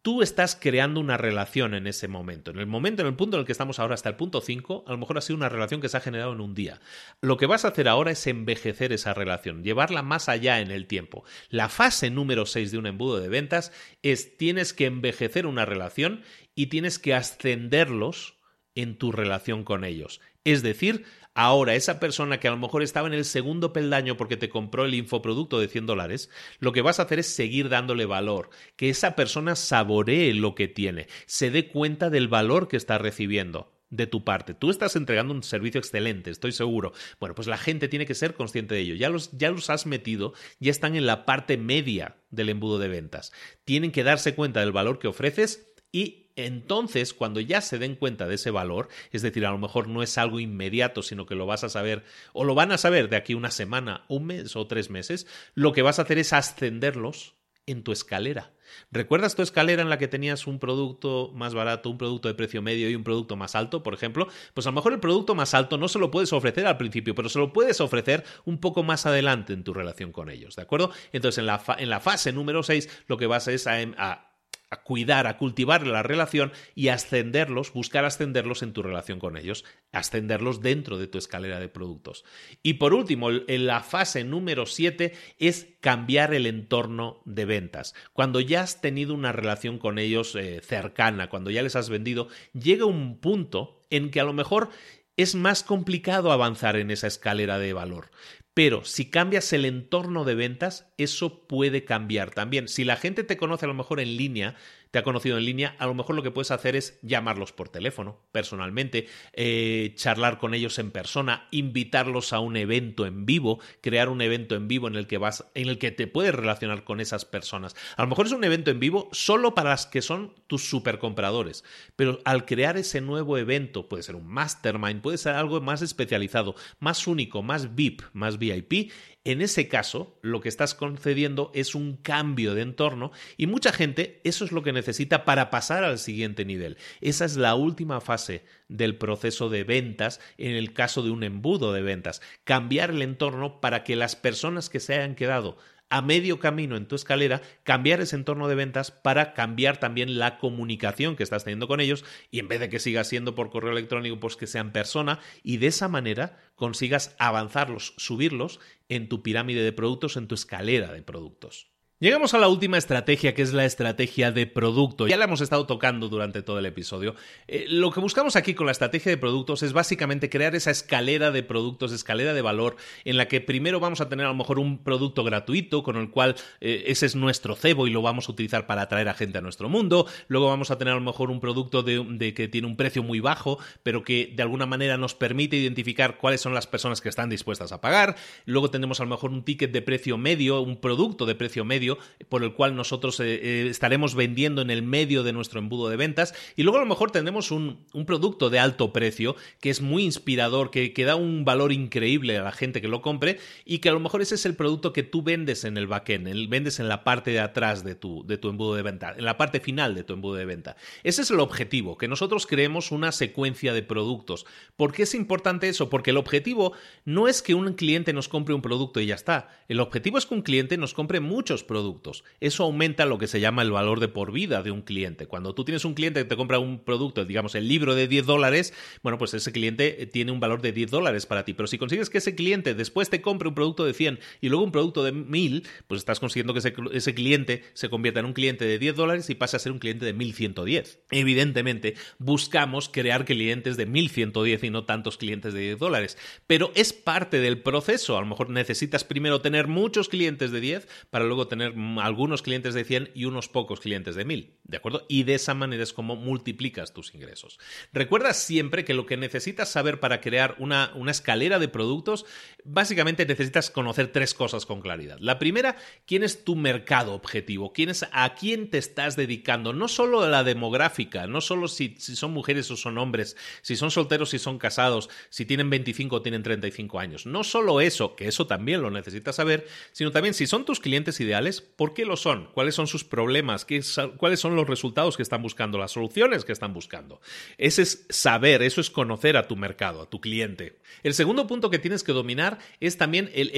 [0.02, 2.50] Tú estás creando una relación en ese momento.
[2.50, 4.84] En el momento, en el punto en el que estamos ahora, hasta el punto 5,
[4.87, 6.80] a lo mejor ha sido una relación que se ha generado en un día.
[7.22, 10.87] Lo que vas a hacer ahora es envejecer esa relación, llevarla más allá en el
[10.87, 11.24] tiempo.
[11.48, 16.22] La fase número 6 de un embudo de ventas es tienes que envejecer una relación
[16.54, 18.34] y tienes que ascenderlos
[18.74, 20.20] en tu relación con ellos.
[20.44, 21.04] Es decir,
[21.37, 24.85] Ahora, esa persona que a lo mejor estaba en el segundo peldaño porque te compró
[24.85, 26.30] el infoproducto de 100 dólares,
[26.61, 30.68] lo que vas a hacer es seguir dándole valor, que esa persona saboree lo que
[30.68, 34.54] tiene, se dé cuenta del valor que está recibiendo de tu parte.
[34.54, 36.92] Tú estás entregando un servicio excelente, estoy seguro.
[37.18, 38.94] Bueno, pues la gente tiene que ser consciente de ello.
[38.94, 42.88] Ya los, ya los has metido, ya están en la parte media del embudo de
[42.88, 43.33] ventas.
[43.64, 48.27] Tienen que darse cuenta del valor que ofreces y entonces, cuando ya se den cuenta
[48.27, 51.47] de ese valor, es decir, a lo mejor no es algo inmediato, sino que lo
[51.47, 54.66] vas a saber o lo van a saber de aquí una semana, un mes o
[54.66, 57.35] tres meses, lo que vas a hacer es ascenderlos
[57.66, 58.53] en tu escalera.
[58.90, 62.61] ¿Recuerdas tu escalera en la que tenías un producto más barato, un producto de precio
[62.61, 64.27] medio y un producto más alto, por ejemplo?
[64.53, 67.14] Pues a lo mejor el producto más alto no se lo puedes ofrecer al principio,
[67.14, 70.62] pero se lo puedes ofrecer un poco más adelante en tu relación con ellos, ¿de
[70.62, 70.90] acuerdo?
[71.12, 74.34] Entonces, en la, en la fase número 6, lo que vas es a, a
[74.74, 79.64] a cuidar, a cultivar la relación y ascenderlos, buscar ascenderlos en tu relación con ellos,
[79.92, 82.24] ascenderlos dentro de tu escalera de productos.
[82.62, 87.94] Y por último, en la fase número 7 es cambiar el entorno de ventas.
[88.12, 92.28] Cuando ya has tenido una relación con ellos eh, cercana, cuando ya les has vendido,
[92.52, 94.70] llega un punto en que a lo mejor
[95.16, 98.10] es más complicado avanzar en esa escalera de valor.
[98.55, 102.69] Pero si cambias el entorno de ventas, eso puede cambiar también.
[102.69, 104.55] Si la gente te conoce a lo mejor en línea,
[104.94, 107.68] te ha conocido en línea, a lo mejor lo que puedes hacer es llamarlos por
[107.68, 114.09] teléfono, personalmente, eh, charlar con ellos en persona, invitarlos a un evento en vivo, crear
[114.09, 117.00] un evento en vivo en el que vas, en el que te puedes relacionar con
[117.00, 117.74] esas personas.
[117.96, 121.64] A lo mejor es un evento en vivo solo para las que son tus supercompradores,
[121.96, 126.54] pero al crear ese nuevo evento, puede ser un mastermind, puede ser algo más especializado,
[126.78, 128.92] más único, más VIP, más VIP,
[129.24, 134.20] en ese caso, lo que estás concediendo es un cambio de entorno y mucha gente
[134.22, 136.76] eso es lo que necesita para pasar al siguiente nivel.
[137.00, 141.72] Esa es la última fase del proceso de ventas en el caso de un embudo
[141.72, 142.20] de ventas.
[142.44, 145.56] Cambiar el entorno para que las personas que se hayan quedado
[145.94, 150.38] a medio camino en tu escalera, cambiar ese entorno de ventas para cambiar también la
[150.38, 153.70] comunicación que estás teniendo con ellos y en vez de que siga siendo por correo
[153.70, 159.22] electrónico, pues que sea en persona y de esa manera consigas avanzarlos, subirlos en tu
[159.22, 161.73] pirámide de productos, en tu escalera de productos.
[162.05, 165.09] Llegamos a la última estrategia, que es la estrategia de producto.
[165.09, 167.14] Ya la hemos estado tocando durante todo el episodio.
[167.49, 171.31] Eh, lo que buscamos aquí con la estrategia de productos es básicamente crear esa escalera
[171.31, 174.59] de productos, escalera de valor, en la que primero vamos a tener a lo mejor
[174.59, 178.33] un producto gratuito, con el cual eh, ese es nuestro cebo y lo vamos a
[178.33, 180.07] utilizar para atraer a gente a nuestro mundo.
[180.29, 183.21] Luego vamos a tener a lo mejor un producto de, que tiene un precio muy
[183.21, 187.31] bajo, pero que de alguna manera nos permite identificar cuáles son las personas que están
[187.31, 188.14] dispuestas a pagar.
[188.45, 191.93] Luego tenemos a lo mejor un ticket de precio medio, un producto de precio medio
[192.28, 195.96] por el cual nosotros eh, eh, estaremos vendiendo en el medio de nuestro embudo de
[195.96, 196.35] ventas.
[196.57, 200.70] Y luego a lo mejor tendremos un, producto de alto precio que es muy inspirador,
[200.70, 203.92] que, que, da un valor increíble a la gente que lo compre y que a
[203.92, 206.88] lo mejor ese es el producto que tú vendes en el backend, el, vendes en
[206.88, 209.94] la parte de atrás de tu, de tu embudo de venta, en la parte final
[209.94, 210.76] de tu embudo de venta.
[211.02, 214.46] Ese es el objetivo, que nosotros creemos una secuencia de productos.
[214.76, 215.90] ¿Por qué es importante eso?
[215.90, 216.72] Porque el objetivo
[217.04, 219.48] no es que un cliente nos compre un producto y ya está.
[219.68, 222.22] El objetivo es que un cliente nos compre muchos productos productos.
[222.38, 225.26] Eso aumenta lo que se llama el valor de por vida de un cliente.
[225.26, 228.26] Cuando tú tienes un cliente que te compra un producto, digamos el libro de 10
[228.26, 231.52] dólares, bueno, pues ese cliente eh, tiene un valor de 10 dólares para ti.
[231.52, 234.62] Pero si consigues que ese cliente después te compre un producto de 100 y luego
[234.62, 238.64] un producto de 1000, pues estás consiguiendo que ese, cliente se convierta en un cliente
[238.64, 241.00] de 10 dólares y pase a ser un cliente de 1110.
[241.10, 246.18] Evidentemente, buscamos crear clientes de 1110 y no tantos clientes de 10 dólares.
[246.46, 248.16] Pero es parte del proceso.
[248.16, 252.42] A lo mejor necesitas primero tener muchos clientes de 10 para luego tener tener algunos
[252.42, 255.07] clientes de 100 y unos pocos clientes de 1000, ¿de acuerdo?
[255.09, 257.59] Y de esa manera es como multiplicas tus ingresos.
[257.92, 262.27] Recuerda siempre que lo que necesitas saber para crear una, una escalera de productos,
[262.64, 265.18] básicamente necesitas conocer tres cosas con claridad.
[265.20, 267.72] La primera, ¿quién es tu mercado objetivo?
[267.72, 269.72] ¿Quién es, ¿A quién te estás dedicando?
[269.72, 273.90] No solo la demográfica, no solo si, si son mujeres o son hombres, si son
[273.90, 277.27] solteros, si son casados, si tienen 25 o tienen 35 años.
[277.27, 281.20] No solo eso, que eso también lo necesitas saber, sino también si son tus clientes
[281.20, 282.49] ideales, ¿por qué lo son?
[282.53, 283.64] ¿Cuáles son sus problemas?
[283.64, 283.83] ¿Qué,
[284.17, 285.79] ¿Cuáles son los resultados que están buscando?
[285.79, 287.21] ¿Las soluciones que están buscando?
[287.59, 290.79] Ese es saber, eso es conocer a tu mercado, a tu cliente.
[291.03, 293.51] El segundo punto que tienes que dominar es también el,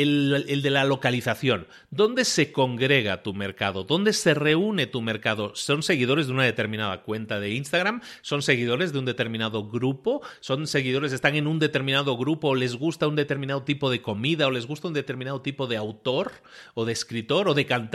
[0.48, 1.66] el de la localización.
[1.90, 3.84] ¿Dónde se congrega tu mercado?
[3.84, 5.54] ¿Dónde se reúne tu mercado?
[5.54, 8.02] ¿Son seguidores de una determinada cuenta de Instagram?
[8.22, 10.22] ¿Son seguidores de un determinado grupo?
[10.40, 14.46] ¿Son seguidores, están en un determinado grupo o les gusta un determinado tipo de comida
[14.46, 16.32] o les gusta un determinado tipo de autor
[16.74, 17.85] o de escritor o de cantante?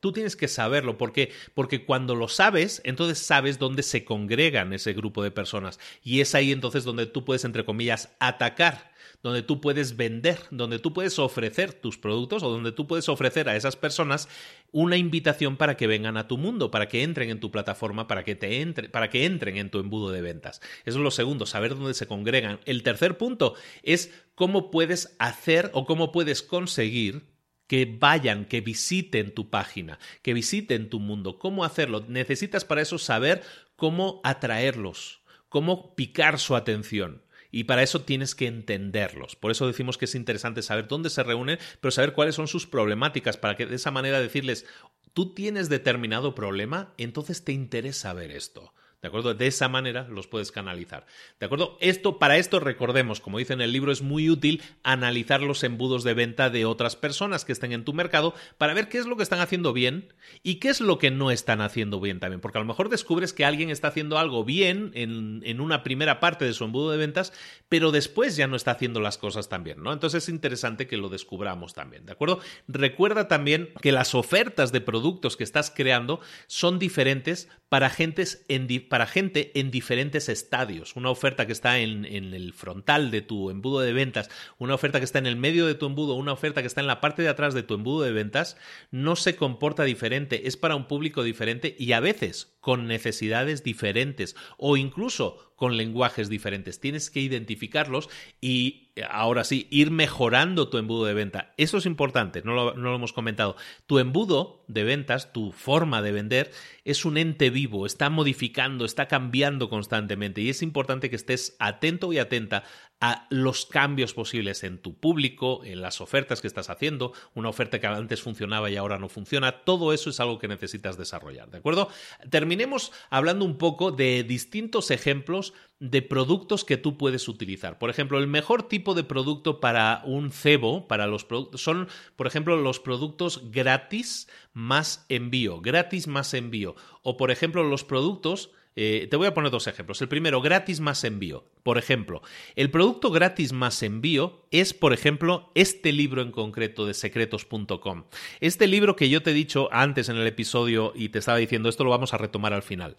[0.00, 4.92] Tú tienes que saberlo porque, porque cuando lo sabes, entonces sabes dónde se congregan ese
[4.92, 9.60] grupo de personas y es ahí entonces donde tú puedes, entre comillas, atacar donde tú
[9.60, 13.74] puedes vender, donde tú puedes ofrecer tus productos o donde tú puedes ofrecer a esas
[13.74, 14.28] personas
[14.72, 18.24] una invitación para que vengan a tu mundo, para que entren en tu plataforma, para
[18.24, 20.60] que te entre, para que entren en tu embudo de ventas.
[20.84, 22.60] Eso es lo segundo, saber dónde se congregan.
[22.66, 27.24] El tercer punto es cómo puedes hacer o cómo puedes conseguir
[27.66, 31.38] que vayan, que visiten tu página, que visiten tu mundo.
[31.38, 32.04] ¿Cómo hacerlo?
[32.08, 33.42] Necesitas para eso saber
[33.76, 37.22] cómo atraerlos, cómo picar su atención.
[37.50, 39.36] Y para eso tienes que entenderlos.
[39.36, 42.66] Por eso decimos que es interesante saber dónde se reúnen, pero saber cuáles son sus
[42.66, 44.66] problemáticas, para que de esa manera decirles,
[45.14, 48.74] tú tienes determinado problema, entonces te interesa ver esto.
[49.06, 49.34] ¿De acuerdo?
[49.34, 51.06] De esa manera los puedes canalizar.
[51.38, 51.78] ¿De acuerdo?
[51.80, 56.02] Esto, para esto recordemos, como dice en el libro, es muy útil analizar los embudos
[56.02, 59.16] de venta de otras personas que estén en tu mercado para ver qué es lo
[59.16, 62.40] que están haciendo bien y qué es lo que no están haciendo bien también.
[62.40, 66.18] Porque a lo mejor descubres que alguien está haciendo algo bien en, en una primera
[66.18, 67.32] parte de su embudo de ventas,
[67.68, 69.92] pero después ya no está haciendo las cosas tan bien, ¿no?
[69.92, 72.40] Entonces es interesante que lo descubramos también, ¿de acuerdo?
[72.66, 78.66] Recuerda también que las ofertas de productos que estás creando son diferentes para, gentes en,
[78.88, 80.96] para gente en diferentes estadios.
[80.96, 85.00] Una oferta que está en, en, el frontal de tu embudo de ventas, una oferta
[85.00, 87.20] que está en el medio de tu embudo, una oferta que está en la parte
[87.20, 88.56] de atrás de tu embudo de ventas,
[88.90, 94.34] no se comporta diferente, es para un público diferente y a veces con necesidades diferentes
[94.58, 96.80] o incluso con lenguajes diferentes.
[96.80, 98.08] Tienes que identificarlos
[98.40, 101.54] y ahora sí, ir mejorando tu embudo de venta.
[101.58, 103.54] Eso es importante, no lo, no lo, hemos comentado.
[103.86, 106.50] Tu embudo de ventas, tu forma de vender,
[106.84, 112.12] es un ente vivo, está modificando, está cambiando constantemente y es importante que estés atento
[112.12, 112.64] y atenta
[113.00, 117.78] a los cambios posibles en tu público, en las ofertas que estás haciendo, una oferta
[117.78, 121.58] que antes funcionaba y ahora no funciona, todo eso es algo que necesitas desarrollar, ¿de
[121.58, 121.88] acuerdo?
[122.30, 127.78] Terminemos hablando un poco de distintos ejemplos de productos que tú puedes utilizar.
[127.78, 132.26] Por ejemplo, el mejor tipo de producto para un cebo, para los productos, son, por
[132.26, 136.76] ejemplo, los productos gratis más envío, gratis más envío.
[137.02, 140.02] O, por ejemplo, los productos eh, te voy a poner dos ejemplos.
[140.02, 141.44] El primero, gratis más envío.
[141.62, 142.20] Por ejemplo,
[142.54, 148.04] el producto gratis más envío es, por ejemplo, este libro en concreto de secretos.com.
[148.40, 151.70] Este libro que yo te he dicho antes en el episodio y te estaba diciendo,
[151.70, 152.96] esto lo vamos a retomar al final.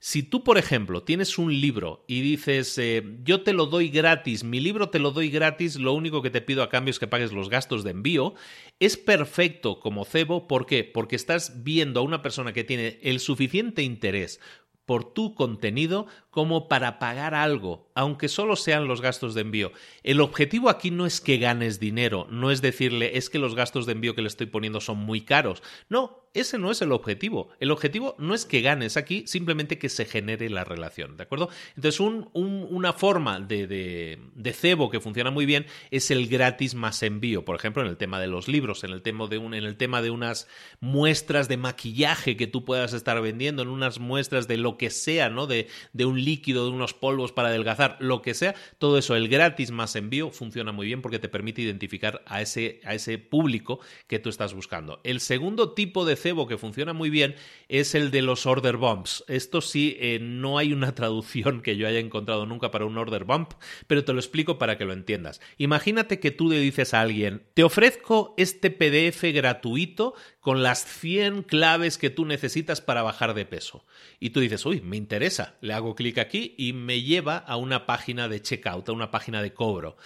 [0.00, 4.44] Si tú, por ejemplo, tienes un libro y dices, eh, yo te lo doy gratis,
[4.44, 7.08] mi libro te lo doy gratis, lo único que te pido a cambio es que
[7.08, 8.34] pagues los gastos de envío,
[8.80, 10.48] es perfecto como cebo.
[10.48, 10.84] ¿Por qué?
[10.84, 14.40] Porque estás viendo a una persona que tiene el suficiente interés
[14.88, 16.06] por tu contenido
[16.38, 19.72] como para pagar algo, aunque solo sean los gastos de envío.
[20.04, 23.86] El objetivo aquí no es que ganes dinero, no es decirle es que los gastos
[23.86, 25.64] de envío que le estoy poniendo son muy caros.
[25.88, 27.48] No, ese no es el objetivo.
[27.58, 31.48] El objetivo no es que ganes aquí, simplemente que se genere la relación, ¿de acuerdo?
[31.74, 34.18] Entonces, un, un, una forma de,
[34.52, 37.44] cebo que funciona muy bien es el gratis más envío.
[37.44, 39.76] Por ejemplo, en el tema de los libros, en el tema de, un, en el
[39.76, 40.48] tema de unas
[40.80, 45.30] muestras de maquillaje que tú puedas estar vendiendo, en unas muestras de lo que sea,
[45.30, 45.46] ¿no?
[45.46, 48.54] De, de un líquido, de unos polvos para adelgazar, lo que sea.
[48.78, 52.80] Todo eso, el gratis más envío, funciona muy bien porque te permite identificar a ese,
[52.84, 55.00] a ese público que tú estás buscando.
[55.04, 57.34] El segundo tipo de cebo que funciona muy bien
[57.68, 59.24] es el de los order bumps.
[59.26, 63.24] Esto sí, eh, no hay una traducción que yo haya encontrado nunca para un order
[63.24, 63.52] bump,
[63.86, 65.40] pero te lo explico para que lo entiendas.
[65.56, 71.42] Imagínate que tú le dices a alguien, te ofrezco este PDF gratuito con las 100
[71.42, 73.84] claves que tú necesitas para bajar de peso.
[74.20, 75.56] Y tú dices, uy, me interesa.
[75.60, 79.42] Le hago clic aquí y me lleva a una página de checkout, a una página
[79.42, 79.96] de cobro.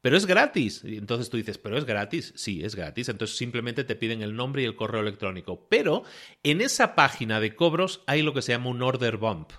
[0.00, 0.82] pero es gratis.
[0.84, 2.32] Entonces tú dices, pero es gratis.
[2.36, 3.08] Sí, es gratis.
[3.08, 5.66] Entonces simplemente te piden el nombre y el correo electrónico.
[5.68, 6.04] Pero
[6.42, 9.50] en esa página de cobros hay lo que se llama un order bump.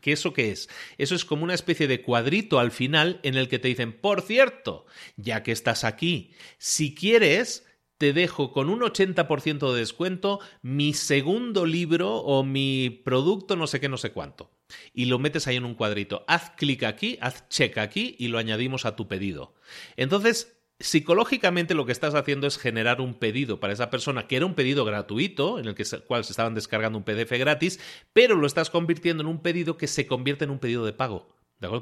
[0.00, 0.68] ¿Qué eso qué es?
[0.98, 4.22] Eso es como una especie de cuadrito al final en el que te dicen, por
[4.22, 7.66] cierto, ya que estás aquí, si quieres,
[7.98, 13.80] te dejo con un 80% de descuento mi segundo libro o mi producto no sé
[13.80, 14.50] qué, no sé cuánto.
[14.92, 16.24] Y lo metes ahí en un cuadrito.
[16.28, 19.54] Haz clic aquí, haz check aquí y lo añadimos a tu pedido.
[19.96, 24.46] Entonces, psicológicamente lo que estás haciendo es generar un pedido para esa persona que era
[24.46, 27.80] un pedido gratuito, en el que, cual se estaban descargando un PDF gratis,
[28.12, 31.34] pero lo estás convirtiendo en un pedido que se convierte en un pedido de pago.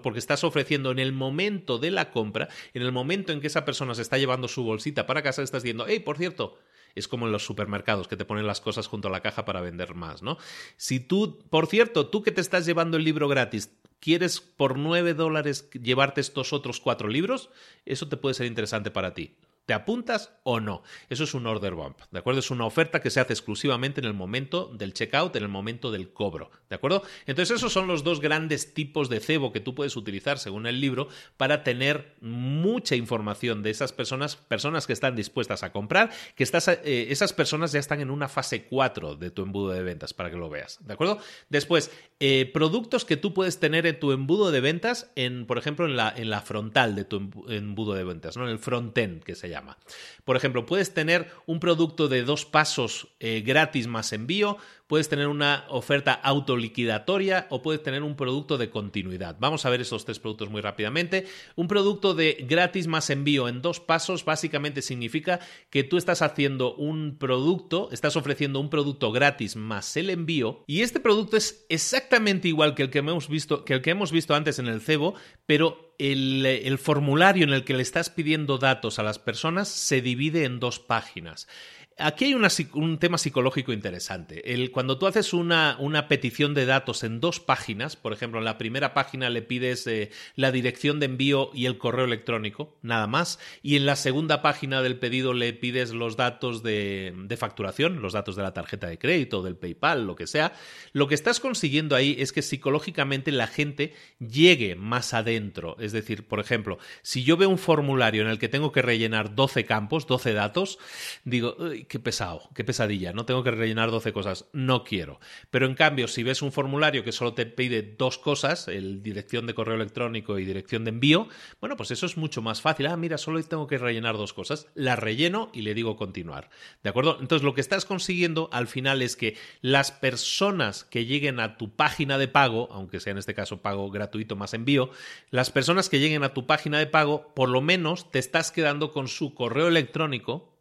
[0.02, 3.64] Porque estás ofreciendo en el momento de la compra, en el momento en que esa
[3.64, 6.58] persona se está llevando su bolsita para casa, estás diciendo, hey, por cierto,
[6.94, 9.60] es como en los supermercados que te ponen las cosas junto a la caja para
[9.60, 10.38] vender más, ¿no?
[10.76, 13.70] Si tú, por cierto, tú que te estás llevando el libro gratis,
[14.00, 17.50] quieres por nueve dólares llevarte estos otros cuatro libros,
[17.86, 19.36] eso te puede ser interesante para ti.
[19.66, 20.82] ¿Te apuntas o no?
[21.08, 22.40] Eso es un order bump, ¿de acuerdo?
[22.40, 25.90] Es una oferta que se hace exclusivamente en el momento del checkout, en el momento
[25.90, 27.02] del cobro, ¿de acuerdo?
[27.24, 30.82] Entonces esos son los dos grandes tipos de cebo que tú puedes utilizar según el
[30.82, 31.08] libro
[31.38, 36.68] para tener mucha información de esas personas, personas que están dispuestas a comprar, que estás,
[36.68, 40.30] eh, esas personas ya están en una fase 4 de tu embudo de ventas para
[40.30, 41.18] que lo veas, ¿de acuerdo?
[41.48, 41.90] Después,
[42.26, 45.96] eh, productos que tú puedes tener en tu embudo de ventas, en, por ejemplo, en
[45.96, 47.16] la, en la frontal de tu
[47.48, 48.44] embudo de ventas, ¿no?
[48.44, 49.78] En el front-end que se llama llama.
[50.24, 54.56] Por ejemplo, puedes tener un producto de dos pasos eh, gratis más envío,
[54.86, 59.36] puedes tener una oferta autoliquidatoria o puedes tener un producto de continuidad.
[59.38, 61.26] Vamos a ver esos tres productos muy rápidamente.
[61.56, 66.74] Un producto de gratis más envío en dos pasos básicamente significa que tú estás haciendo
[66.74, 72.48] un producto, estás ofreciendo un producto gratis más el envío y este producto es exactamente
[72.48, 75.14] igual que el que hemos visto, que el que hemos visto antes en el cebo,
[75.46, 80.44] pero el, formulario en el que le estás pidiendo datos a las personas se divide
[80.44, 81.48] en dos páginas.
[81.96, 84.52] Aquí hay un tema psicológico interesante.
[84.52, 85.78] El, cuando tú haces una,
[86.08, 90.10] petición de datos en dos páginas, por ejemplo, en la primera página le pides eh,
[90.34, 94.82] la dirección de envío y el correo electrónico, nada más, y en la segunda página
[94.82, 98.98] del pedido le pides los datos de, de facturación, los datos de la tarjeta de
[98.98, 100.52] crédito, del PayPal, lo que sea,
[100.92, 105.76] lo que estás consiguiendo ahí es que psicológicamente la gente llegue más adentro.
[105.78, 109.36] Es decir, por ejemplo, si yo veo un formulario en el que tengo que rellenar
[109.36, 110.78] 12 campos, 12 datos,
[111.24, 111.56] digo,
[111.86, 115.20] qué pesado, qué pesadilla, no tengo que rellenar 12 cosas, no quiero.
[115.50, 119.46] Pero en cambio, si ves un formulario que solo te pide dos cosas, el dirección
[119.46, 121.28] de correo electrónico y dirección de envío,
[121.60, 122.86] bueno, pues eso es mucho más fácil.
[122.86, 126.50] Ah, mira, solo tengo que rellenar dos cosas, la relleno y le digo continuar.
[126.82, 127.18] ¿De acuerdo?
[127.20, 131.74] Entonces, lo que estás consiguiendo al final es que las personas que lleguen a tu
[131.74, 134.90] página de pago, aunque sea en este caso pago gratuito más envío,
[135.30, 138.92] las personas que lleguen a tu página de pago, por lo menos te estás quedando
[138.92, 140.53] con su correo electrónico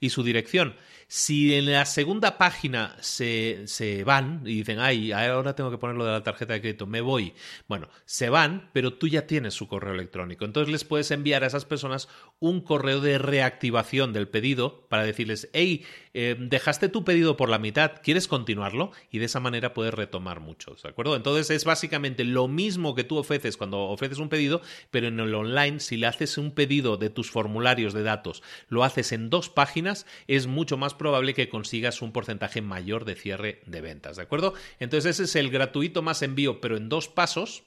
[0.00, 0.76] y su dirección.
[1.14, 6.06] Si en la segunda página se, se, van y dicen, ay, ahora tengo que ponerlo
[6.06, 7.34] de la tarjeta de crédito, me voy.
[7.68, 10.46] Bueno, se van, pero tú ya tienes su correo electrónico.
[10.46, 12.08] Entonces les puedes enviar a esas personas
[12.40, 15.84] un correo de reactivación del pedido para decirles, hey,
[16.14, 18.90] eh, dejaste tu pedido por la mitad, ¿quieres continuarlo?
[19.10, 21.14] Y de esa manera puedes retomar muchos, ¿de acuerdo?
[21.14, 25.34] Entonces es básicamente lo mismo que tú ofreces cuando ofreces un pedido, pero en el
[25.34, 29.50] online, si le haces un pedido de tus formularios de datos, lo haces en dos
[29.50, 34.22] páginas, es mucho más probable que consigas un porcentaje mayor de cierre de ventas, ¿de
[34.22, 34.54] acuerdo?
[34.78, 37.64] Entonces ese es el gratuito más envío, pero en dos pasos.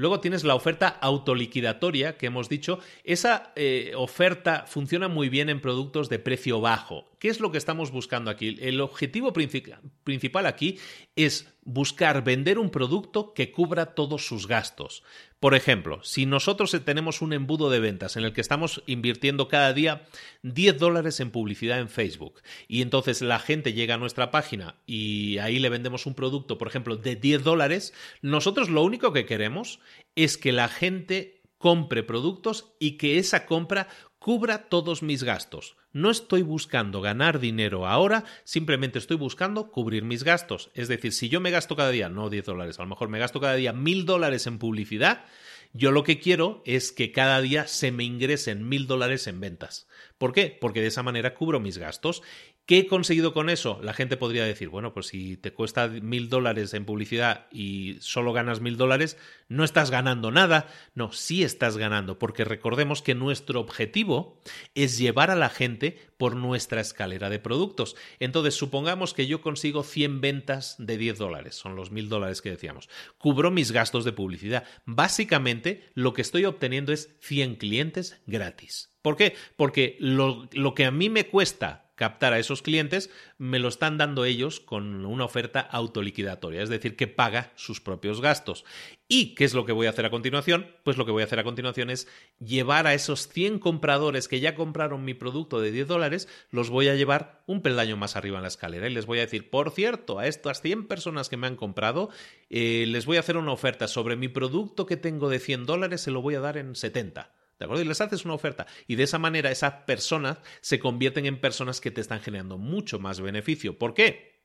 [0.00, 2.78] Luego tienes la oferta autoliquidatoria que hemos dicho.
[3.04, 7.10] Esa eh, oferta funciona muy bien en productos de precio bajo.
[7.18, 8.56] ¿Qué es lo que estamos buscando aquí?
[8.62, 10.78] El objetivo principal aquí
[11.16, 15.02] es buscar vender un producto que cubra todos sus gastos.
[15.38, 19.72] Por ejemplo, si nosotros tenemos un embudo de ventas en el que estamos invirtiendo cada
[19.72, 20.06] día
[20.42, 25.38] 10 dólares en publicidad en Facebook y entonces la gente llega a nuestra página y
[25.38, 29.80] ahí le vendemos un producto, por ejemplo, de 10 dólares, nosotros lo único que queremos
[30.14, 33.88] es que la gente compre productos y que esa compra
[34.18, 35.76] cubra todos mis gastos.
[35.92, 40.70] No estoy buscando ganar dinero ahora, simplemente estoy buscando cubrir mis gastos.
[40.74, 43.18] Es decir, si yo me gasto cada día, no 10 dólares, a lo mejor me
[43.18, 45.24] gasto cada día mil dólares en publicidad,
[45.72, 49.86] yo lo que quiero es que cada día se me ingresen mil dólares en ventas.
[50.18, 50.56] ¿Por qué?
[50.60, 52.22] Porque de esa manera cubro mis gastos
[52.70, 53.80] ¿Qué he conseguido con eso?
[53.82, 58.32] La gente podría decir, bueno, pues si te cuesta mil dólares en publicidad y solo
[58.32, 59.16] ganas mil dólares,
[59.48, 60.68] no estás ganando nada.
[60.94, 64.40] No, sí estás ganando, porque recordemos que nuestro objetivo
[64.76, 67.96] es llevar a la gente por nuestra escalera de productos.
[68.20, 72.50] Entonces, supongamos que yo consigo 100 ventas de 10 dólares, son los mil dólares que
[72.50, 72.88] decíamos.
[73.18, 74.62] Cubro mis gastos de publicidad.
[74.84, 78.90] Básicamente, lo que estoy obteniendo es 100 clientes gratis.
[79.02, 79.34] ¿Por qué?
[79.56, 83.98] Porque lo, lo que a mí me cuesta captar a esos clientes, me lo están
[83.98, 88.64] dando ellos con una oferta autoliquidatoria, es decir, que paga sus propios gastos.
[89.06, 90.74] ¿Y qué es lo que voy a hacer a continuación?
[90.82, 94.40] Pues lo que voy a hacer a continuación es llevar a esos 100 compradores que
[94.40, 98.38] ya compraron mi producto de 10 dólares, los voy a llevar un peldaño más arriba
[98.38, 101.36] en la escalera y les voy a decir, por cierto, a estas 100 personas que
[101.36, 102.08] me han comprado,
[102.48, 106.00] eh, les voy a hacer una oferta sobre mi producto que tengo de 100 dólares,
[106.00, 107.30] se lo voy a dar en 70.
[107.60, 107.84] ¿De acuerdo?
[107.84, 108.66] Y les haces una oferta.
[108.88, 112.98] Y de esa manera esas personas se convierten en personas que te están generando mucho
[112.98, 113.78] más beneficio.
[113.78, 114.40] ¿Por qué?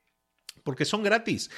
[0.63, 1.49] Porque son gratis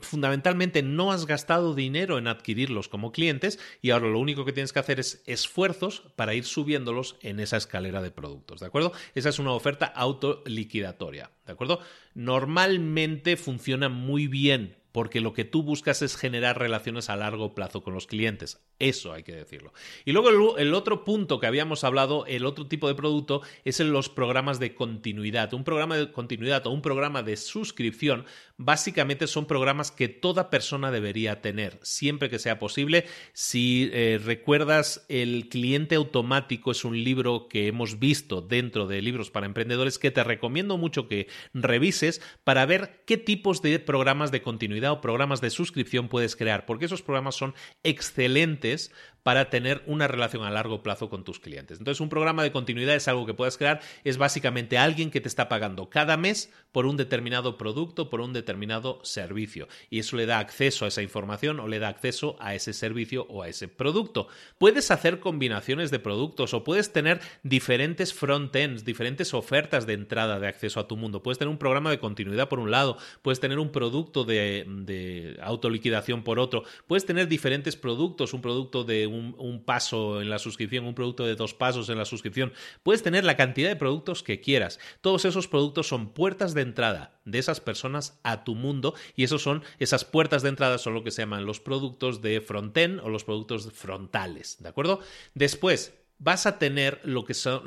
[0.00, 4.72] fundamentalmente no has gastado dinero en adquirirlos como clientes y ahora lo único que tienes
[4.72, 8.92] que hacer es esfuerzos para ir subiéndolos en esa escalera de productos, ¿de acuerdo?
[9.14, 11.80] Esa es una oferta autoliquidatoria, ¿de acuerdo?
[12.14, 17.82] Normalmente funciona muy bien porque lo que tú buscas es generar relaciones a largo plazo
[17.82, 18.64] con los clientes.
[18.78, 19.72] Eso hay que decirlo.
[20.04, 23.90] Y luego el, otro punto que habíamos hablado, el otro tipo de producto, es en
[23.90, 25.52] los programas de continuidad.
[25.52, 28.24] Un programa de continuidad o un programa de suscripción
[28.56, 33.04] básicamente son programas que toda persona debería tener, siempre que sea posible.
[33.32, 39.32] Si eh, recuerdas, el cliente automático es un libro que hemos visto dentro de libros
[39.32, 44.40] para emprendedores que te recomiendo mucho que revises para ver qué tipos de programas de
[44.40, 48.92] continuidad o programas de suscripción puedes crear, porque esos programas son excelentes
[49.24, 51.78] para tener una relación a largo plazo con tus clientes.
[51.78, 55.28] Entonces, un programa de continuidad es algo que puedes crear, es básicamente alguien que te
[55.28, 59.66] está pagando cada mes por un determinado producto, por un determinado servicio.
[59.88, 63.26] Y eso le da acceso a esa información o le da acceso a ese servicio
[63.30, 64.28] o a ese producto.
[64.58, 70.48] Puedes hacer combinaciones de productos o puedes tener diferentes frontends, diferentes ofertas de entrada de
[70.48, 71.22] acceso a tu mundo.
[71.22, 75.38] Puedes tener un programa de continuidad por un lado, puedes tener un producto de, de
[75.40, 80.84] autoliquidación por otro, puedes tener diferentes productos, un producto de un, paso en la suscripción,
[80.84, 82.52] un producto de dos pasos en la suscripción.
[82.82, 84.78] Puedes tener la cantidad de productos que quieras.
[85.00, 89.42] Todos esos productos son puertas de entrada de esas personas a tu mundo y esos
[89.42, 93.08] son esas puertas de entrada son lo que se llaman los productos de frontend o
[93.08, 95.00] los productos frontales, ¿de acuerdo?
[95.34, 97.62] Después, vas a tener lo que son,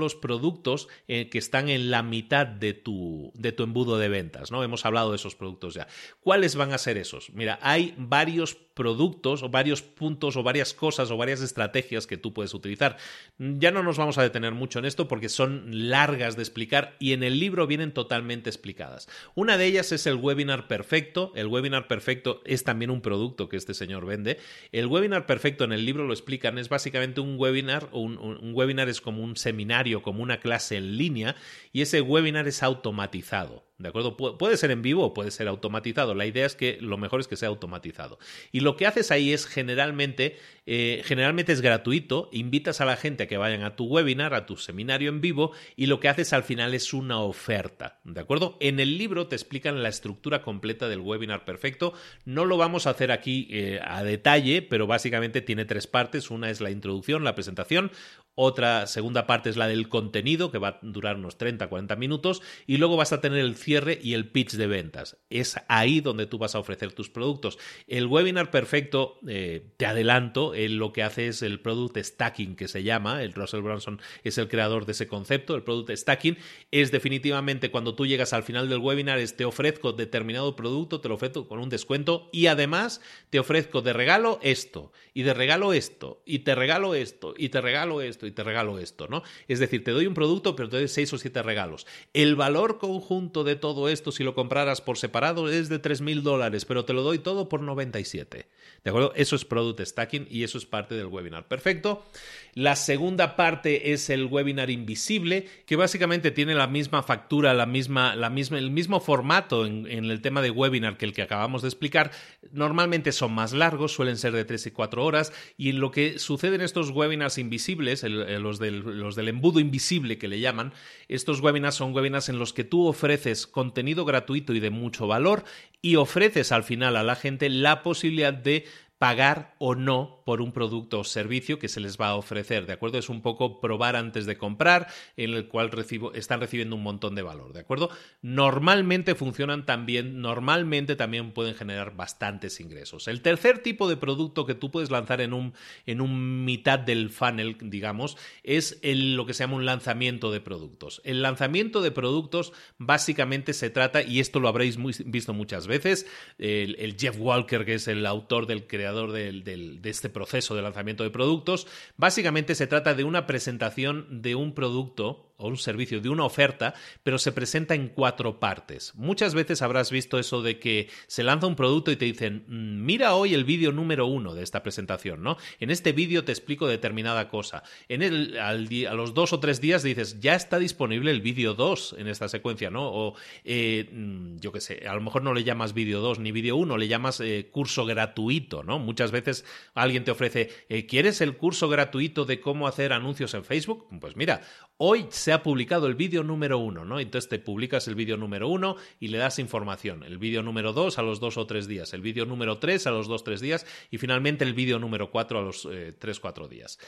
[0.00, 4.50] los productos eh, que están en la mitad de tu, de tu embudo de ventas,
[4.50, 4.62] ¿no?
[4.62, 5.88] Hemos hablado de esos productos ya.
[6.20, 7.30] ¿Cuáles van a ser esos?
[7.30, 12.32] Mira, hay varios productos o varios puntos o varias cosas o varias estrategias que tú
[12.32, 12.96] puedes utilizar.
[13.36, 17.12] Ya no nos vamos a detener mucho en esto porque son largas de explicar y
[17.12, 19.08] en el libro vienen totalmente explicadas.
[19.34, 21.32] Una de ellas es el webinar perfecto.
[21.34, 24.38] El webinar perfecto es también un producto que este señor vende.
[24.70, 28.88] El webinar perfecto en el libro lo explican, es básicamente un webinar, un, un webinar
[28.88, 31.36] es como un seminario, como una clase en línea
[31.72, 33.67] y ese webinar es automatizado.
[33.78, 34.16] ¿De acuerdo?
[34.16, 36.12] puede ser en vivo o puede ser automatizado.
[36.12, 38.18] La idea es que lo mejor es que sea automatizado.
[38.50, 43.22] Y lo que haces ahí es generalmente, eh, generalmente es gratuito, invitas a la gente
[43.22, 46.32] a que vayan a tu webinar, a tu seminario en vivo, y lo que haces
[46.32, 48.00] al final es una oferta.
[48.02, 48.56] ¿De acuerdo?
[48.58, 51.94] En el libro te explican la estructura completa del webinar perfecto.
[52.24, 56.32] No lo vamos a hacer aquí eh, a detalle, pero básicamente tiene tres partes.
[56.32, 57.92] Una es la introducción, la presentación,
[58.40, 62.76] otra segunda parte es la del contenido, que va a durar unos 30-40 minutos, y
[62.76, 65.16] luego vas a tener el cierre y el pitch de ventas.
[65.28, 67.58] Es ahí donde tú vas a ofrecer tus productos.
[67.88, 72.84] El webinar perfecto, eh, te adelanto, lo que hace es el product stacking, que se
[72.84, 76.38] llama, el Russell Brunson es el creador de ese concepto, el product stacking,
[76.70, 81.08] es definitivamente cuando tú llegas al final del webinar, es te ofrezco determinado producto, te
[81.08, 85.72] lo ofrezco con un descuento y además te ofrezco de regalo esto, y de regalo
[85.72, 89.22] esto, y te regalo esto, y te regalo esto y te regalo esto, ¿no?
[89.48, 91.86] Es decir, te doy un producto, pero te doy seis o siete regalos.
[92.12, 96.22] El valor conjunto de todo esto, si lo compraras por separado, es de tres mil
[96.22, 98.46] dólares, pero te lo doy todo por 97.
[98.84, 99.12] ¿De acuerdo?
[99.16, 101.48] Eso es Product Stacking y eso es parte del webinar.
[101.48, 102.06] Perfecto.
[102.54, 108.16] La segunda parte es el webinar invisible, que básicamente tiene la misma factura, la misma,
[108.16, 111.68] la misma, el mismo formato en, el tema de webinar que el que acabamos de
[111.68, 112.10] explicar.
[112.50, 116.56] Normalmente son más largos, suelen ser de 3 y 4 horas, y lo que sucede
[116.56, 120.72] en estos webinars invisibles, los, del, los del embudo invisible que le llaman,
[121.08, 125.44] estos webinars son webinars en los que tú ofreces contenido gratuito y de mucho valor
[125.80, 128.64] y ofreces al final a la gente la posibilidad de
[128.98, 132.72] pagar o no por un producto o servicio que se les va a ofrecer, ¿de
[132.72, 132.98] acuerdo?
[132.98, 135.70] Es un poco probar antes de comprar, en el cual
[136.14, 137.90] están recibiendo un montón de valor, ¿de acuerdo?
[138.22, 143.06] Normalmente funcionan también, normalmente también pueden generar bastantes ingresos.
[143.06, 145.54] El tercer tipo de producto que tú puedes lanzar en un,
[145.86, 151.00] en un mitad del funnel, digamos, es lo que se llama un lanzamiento de productos.
[151.04, 154.76] El lanzamiento de productos básicamente se trata, y esto lo habréis
[155.06, 156.06] visto muchas veces,
[156.38, 161.04] el, el Jeff Walker, que es el autor del creador de este proceso de lanzamiento
[161.04, 161.66] de productos.
[161.96, 166.74] Básicamente se trata de una presentación de un producto o un servicio, de una oferta,
[167.02, 168.92] pero se presenta en cuatro partes.
[168.96, 172.84] Muchas veces habrás visto eso de que se lanza un producto y te dicen, mm,
[172.84, 175.36] mira hoy el vídeo número uno de esta presentación, ¿no?
[175.60, 177.62] En este vídeo te explico determinada cosa.
[177.88, 181.54] En el, al a los dos o tres días dices, ya está disponible el vídeo
[181.54, 182.90] dos en esta secuencia, ¿no?
[182.90, 183.14] O
[183.44, 186.56] eh, mm, yo qué sé, a lo mejor no le llamas vídeo dos ni vídeo
[186.56, 188.80] uno, le llamas eh, curso gratuito, ¿no?
[188.80, 193.44] Muchas veces alguien te ofrece, eh, ¿quieres el curso gratuito de cómo hacer anuncios en
[193.44, 193.86] Facebook?
[194.00, 194.42] Pues mira,
[194.76, 197.00] hoy se ha publicado el vídeo número uno, ¿no?
[197.00, 200.02] Entonces te publicas el vídeo número uno y le das información.
[200.02, 201.92] El vídeo número dos a los dos o tres días.
[201.94, 203.66] El vídeo número tres a los dos o tres días.
[203.90, 206.78] Y finalmente el vídeo número cuatro a los eh, tres cuatro días.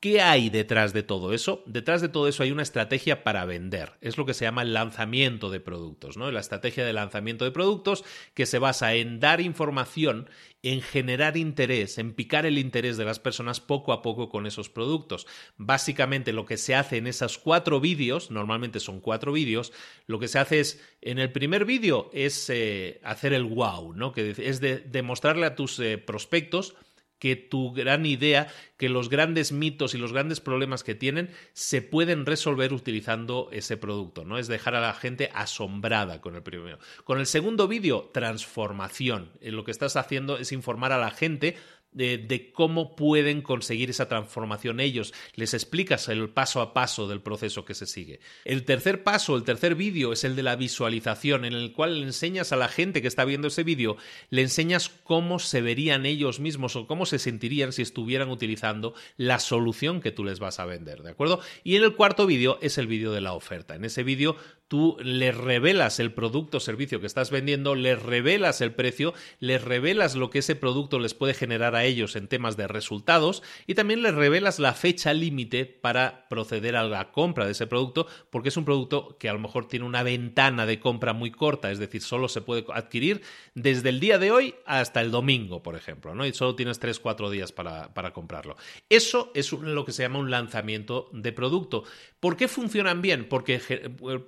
[0.00, 1.62] ¿Qué hay detrás de todo eso?
[1.64, 3.92] Detrás de todo eso hay una estrategia para vender.
[4.02, 6.30] Es lo que se llama el lanzamiento de productos, ¿no?
[6.30, 8.04] La estrategia de lanzamiento de productos
[8.34, 10.28] que se basa en dar información,
[10.62, 14.68] en generar interés, en picar el interés de las personas poco a poco con esos
[14.68, 15.26] productos.
[15.56, 19.72] Básicamente lo que se hace en esos cuatro vídeos, normalmente son cuatro vídeos,
[20.06, 24.12] lo que se hace es, en el primer vídeo es eh, hacer el wow, ¿no?
[24.12, 26.74] Que es de demostrarle a tus eh, prospectos
[27.22, 31.80] que tu gran idea, que los grandes mitos y los grandes problemas que tienen se
[31.80, 34.38] pueden resolver utilizando ese producto, ¿no?
[34.38, 36.80] Es dejar a la gente asombrada con el primero.
[37.04, 39.30] Con el segundo vídeo, transformación.
[39.40, 41.56] Eh, lo que estás haciendo es informar a la gente
[41.92, 45.12] de, cómo pueden conseguir esa transformación ellos.
[45.34, 48.20] Les explicas el paso a paso del proceso que se sigue.
[48.44, 52.06] El tercer paso, el tercer vídeo es el de la visualización, en el cual le
[52.06, 53.96] enseñas a la gente que está viendo ese vídeo,
[54.30, 59.38] le enseñas cómo se verían ellos mismos o cómo se sentirían si estuvieran utilizando la
[59.38, 61.40] solución que tú les vas a vender, ¿de acuerdo?
[61.64, 63.74] Y en el cuarto vídeo es el vídeo de la oferta.
[63.74, 64.36] En ese vídeo
[64.72, 69.62] tú les revelas el producto o servicio que estás vendiendo, les revelas el precio, les
[69.62, 73.74] revelas lo que ese producto les puede generar a ellos en temas de resultados y
[73.74, 78.48] también les revelas la fecha límite para proceder a la compra de ese producto porque
[78.48, 81.78] es un producto que a lo mejor tiene una ventana de compra muy corta, es
[81.78, 83.20] decir, solo se puede adquirir
[83.54, 86.24] desde el día de hoy hasta el domingo, por ejemplo, ¿no?
[86.24, 88.56] Y solo tienes 3-4 días para, para comprarlo.
[88.88, 91.84] Eso es lo que se llama un lanzamiento de producto.
[92.22, 93.26] ¿Por qué funcionan bien?
[93.28, 93.58] Porque,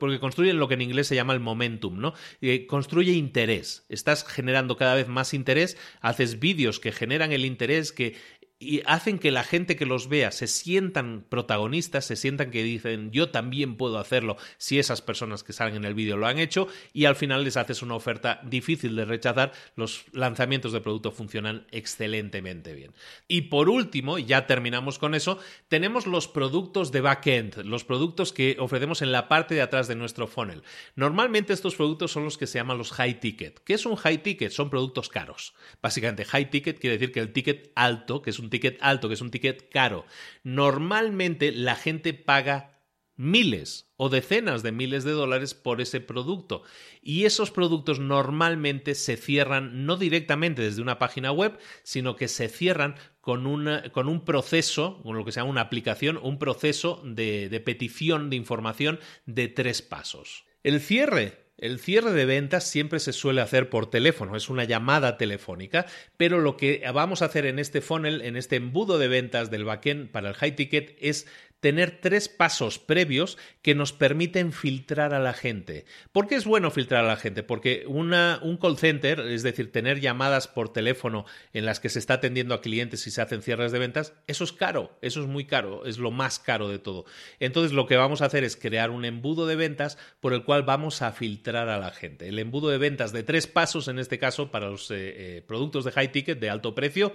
[0.01, 2.13] porque construyen lo que en inglés se llama el momentum, ¿no?
[2.41, 3.87] Eh, construye interés.
[3.89, 8.17] Estás generando cada vez más interés, haces vídeos que generan el interés, que
[8.59, 13.11] y hacen que la gente que los vea se sientan protagonistas, se sientan que dicen
[13.11, 16.69] yo también puedo hacerlo si esas personas que salen en el vídeo lo han hecho
[16.93, 21.67] y al final les haces una oferta difícil de rechazar, los lanzamientos de producto funcionan
[21.71, 22.93] excelentemente bien.
[23.29, 25.39] Y por último, ya terminamos con eso,
[25.69, 29.97] tenemos los productos de backend, los productos que ofrecemos en la parte de atrás de
[29.97, 30.63] nuestro funnel.
[30.97, 33.61] Normalmente estos productos son los que se llaman los high ticket.
[33.65, 34.53] ¿Qué es un high ticket?
[34.53, 35.55] Son productos caros.
[35.83, 39.15] Básicamente high ticket quiere decir que el ticket alto, que es un ticket alto, que
[39.15, 40.07] es un ticket caro.
[40.45, 42.81] Normalmente la gente paga
[43.17, 46.63] miles o decenas de miles de dólares por ese producto.
[47.03, 52.49] Y esos productos normalmente se cierran no directamente desde una página web, sino que se
[52.49, 53.45] cierran con,
[53.93, 58.31] con un proceso, con lo que se llama una aplicación, un proceso de, de petición
[58.31, 60.45] de información de tres pasos.
[60.63, 65.17] El cierre el cierre de ventas siempre se suele hacer por teléfono, es una llamada
[65.17, 65.87] telefónica,
[66.17, 69.65] pero lo que vamos a hacer en este funnel, en este embudo de ventas del
[69.65, 71.27] backend para el high ticket, es
[71.65, 75.87] tener tres pasos previos que nos permiten filtrar a la gente.
[76.13, 77.43] ¿Por qué es bueno filtrar a la gente?
[77.43, 82.01] Porque una, un call center, es decir, tener llamadas por teléfono en las que se
[82.01, 85.27] está atendiendo a clientes y se hacen cierres de ventas, eso es caro, eso es
[85.27, 87.07] muy caro, es lo más caro de todo.
[87.41, 90.65] Entonces lo que vamos a hacer es crear un embudo de ventas por el cual
[90.65, 92.29] vamos a filtrar a la gente.
[92.29, 94.97] El embudo de ventas de tres pasos, en este caso, para los eh,
[95.39, 97.15] eh, productos de high ticket, de alto precio,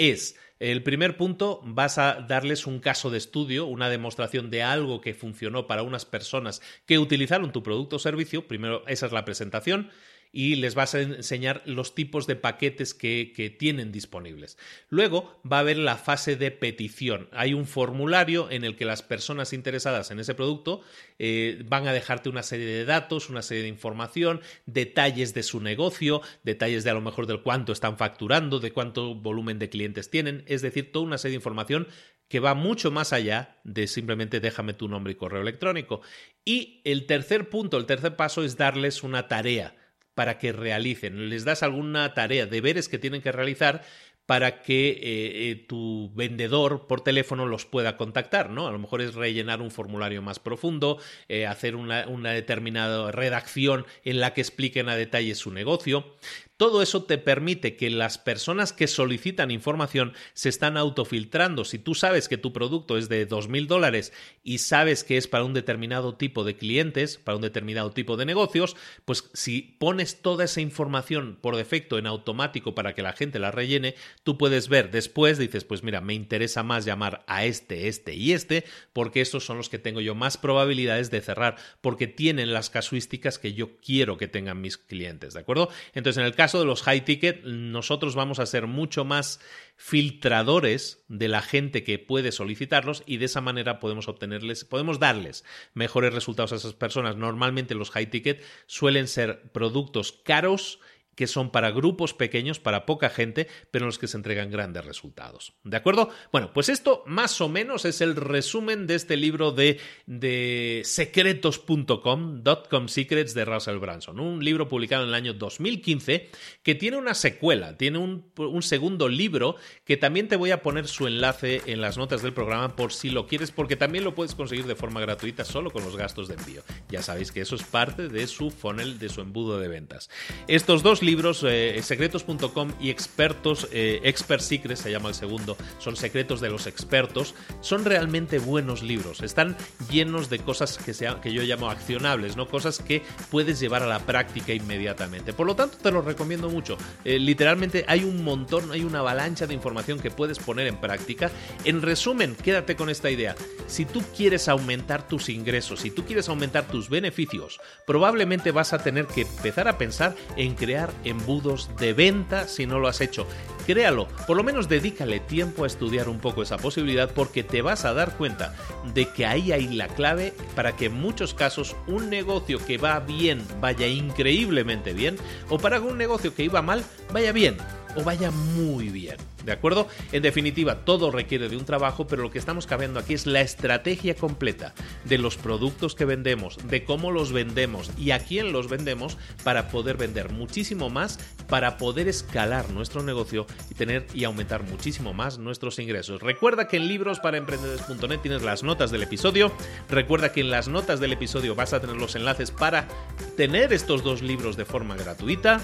[0.00, 5.00] es el primer punto, vas a darles un caso de estudio, una demostración de algo
[5.00, 8.46] que funcionó para unas personas que utilizaron tu producto o servicio.
[8.46, 9.90] Primero, esa es la presentación.
[10.32, 14.58] Y les vas a enseñar los tipos de paquetes que, tienen disponibles.
[14.88, 17.28] Luego va a haber la fase de petición.
[17.32, 20.82] Hay un formulario en el que las personas interesadas en ese producto
[21.18, 25.60] eh, van a dejarte una serie de datos, una serie de información, detalles de su
[25.60, 30.10] negocio, detalles de a lo mejor del cuánto están facturando, de cuánto volumen de clientes
[30.10, 31.88] tienen, es decir, toda una serie de información
[32.28, 36.00] que va mucho más allá de simplemente déjame tu nombre y correo electrónico.
[36.44, 39.74] Y el tercer punto, el tercer paso es darles una tarea
[40.20, 41.30] para que realicen.
[41.30, 43.80] Les das alguna tarea, deberes que tienen que realizar
[44.26, 48.68] para que eh, eh, tu vendedor por teléfono los pueda contactar, ¿no?
[48.68, 50.98] A lo mejor es rellenar un formulario más profundo,
[51.28, 56.14] eh, hacer una, una, determinada redacción en la que expliquen a detalle su negocio.
[56.60, 61.64] Todo eso te permite que las personas que solicitan información se están autofiltrando.
[61.64, 64.12] Si tú sabes que tu producto es de dos mil dólares
[64.44, 68.26] y sabes que es para un determinado tipo de clientes, para un determinado tipo de
[68.26, 73.38] negocios, pues si pones toda esa información por defecto en automático para que la gente
[73.38, 77.88] la rellene, tú puedes ver después, dices, pues mira, me interesa más llamar a este,
[77.88, 82.06] este y este, porque estos son los que tengo yo más probabilidades de cerrar, porque
[82.06, 85.70] tienen las casuísticas que yo quiero que tengan mis clientes, ¿de acuerdo?
[85.94, 89.40] Entonces, en el caso de los high ticket, nosotros vamos a ser mucho más
[89.76, 95.44] filtradores de la gente que puede solicitarlos y de esa manera podemos obtenerles, podemos darles
[95.74, 97.16] mejores resultados a esas personas.
[97.16, 100.80] Normalmente los high ticket suelen ser productos caros
[101.20, 104.86] que son para grupos pequeños, para poca gente, pero en los que se entregan grandes
[104.86, 105.52] resultados.
[105.64, 106.08] ¿De acuerdo?
[106.32, 112.42] Bueno, pues esto más o menos es el resumen de este libro de, de secretos.com,
[112.70, 116.30] .com Secrets de Russell Branson, un libro publicado en el año 2015
[116.62, 120.88] que tiene una secuela, tiene un, un segundo libro que también te voy a poner
[120.88, 124.34] su enlace en las notas del programa por si lo quieres, porque también lo puedes
[124.34, 126.62] conseguir de forma gratuita solo con los gastos de envío.
[126.88, 130.08] Ya sabéis que eso es parte de su funnel, de su embudo de ventas.
[130.48, 135.56] Estos dos libros libros, eh, secretos.com y expertos, eh, Expert Secrets se llama el segundo,
[135.80, 139.56] son secretos de los expertos, son realmente buenos libros, están
[139.90, 142.46] llenos de cosas que, que yo llamo accionables, ¿no?
[142.46, 145.32] cosas que puedes llevar a la práctica inmediatamente.
[145.32, 146.78] Por lo tanto, te los recomiendo mucho.
[147.04, 151.32] Eh, literalmente hay un montón, hay una avalancha de información que puedes poner en práctica.
[151.64, 153.34] En resumen, quédate con esta idea.
[153.66, 158.78] Si tú quieres aumentar tus ingresos, si tú quieres aumentar tus beneficios, probablemente vas a
[158.78, 163.26] tener que empezar a pensar en crear embudos de venta si no lo has hecho.
[163.66, 167.84] Créalo, por lo menos dedícale tiempo a estudiar un poco esa posibilidad porque te vas
[167.84, 168.54] a dar cuenta
[168.94, 172.98] de que ahí hay la clave para que en muchos casos un negocio que va
[173.00, 175.16] bien vaya increíblemente bien
[175.48, 176.82] o para un negocio que iba mal
[177.12, 177.56] vaya bien
[177.96, 179.16] o vaya muy bien.
[179.44, 179.88] ¿De acuerdo?
[180.12, 183.40] En definitiva, todo requiere de un trabajo, pero lo que estamos cambiando aquí es la
[183.40, 184.74] estrategia completa
[185.04, 189.68] de los productos que vendemos, de cómo los vendemos y a quién los vendemos para
[189.68, 191.18] poder vender muchísimo más,
[191.48, 196.20] para poder escalar nuestro negocio y tener y aumentar muchísimo más nuestros ingresos.
[196.20, 199.52] Recuerda que en librosparaemprendedores.net tienes las notas del episodio.
[199.88, 202.88] Recuerda que en las notas del episodio vas a tener los enlaces para
[203.36, 205.60] tener estos dos libros de forma gratuita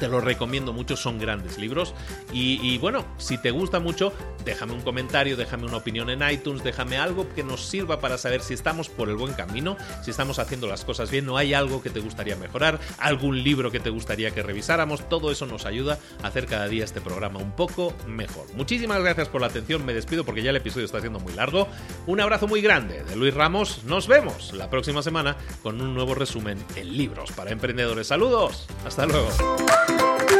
[0.00, 1.94] te los recomiendo mucho, son grandes libros.
[2.32, 4.12] Y, bueno, si te gusta mucho,
[4.44, 8.40] déjame un comentario, déjame una opinión en iTunes, déjame algo que nos sirva para saber
[8.40, 11.82] si estamos por el buen camino, si estamos haciendo las cosas bien, no hay algo
[11.82, 15.98] que te gustaría mejorar, algún libro que te gustaría que revisáramos, todo eso nos ayuda
[16.22, 18.46] a hacer cada día este programa un poco mejor.
[18.54, 21.68] Muchísimas gracias por la atención, me despido porque ya el episodio está siendo muy largo.
[22.06, 26.14] Un abrazo muy grande de Luis Ramos, nos vemos la próxima semana con un nuevo
[26.14, 28.06] resumen en libros para emprendedores.
[28.06, 29.28] Saludos, hasta luego.
[29.98, 30.39] Bye.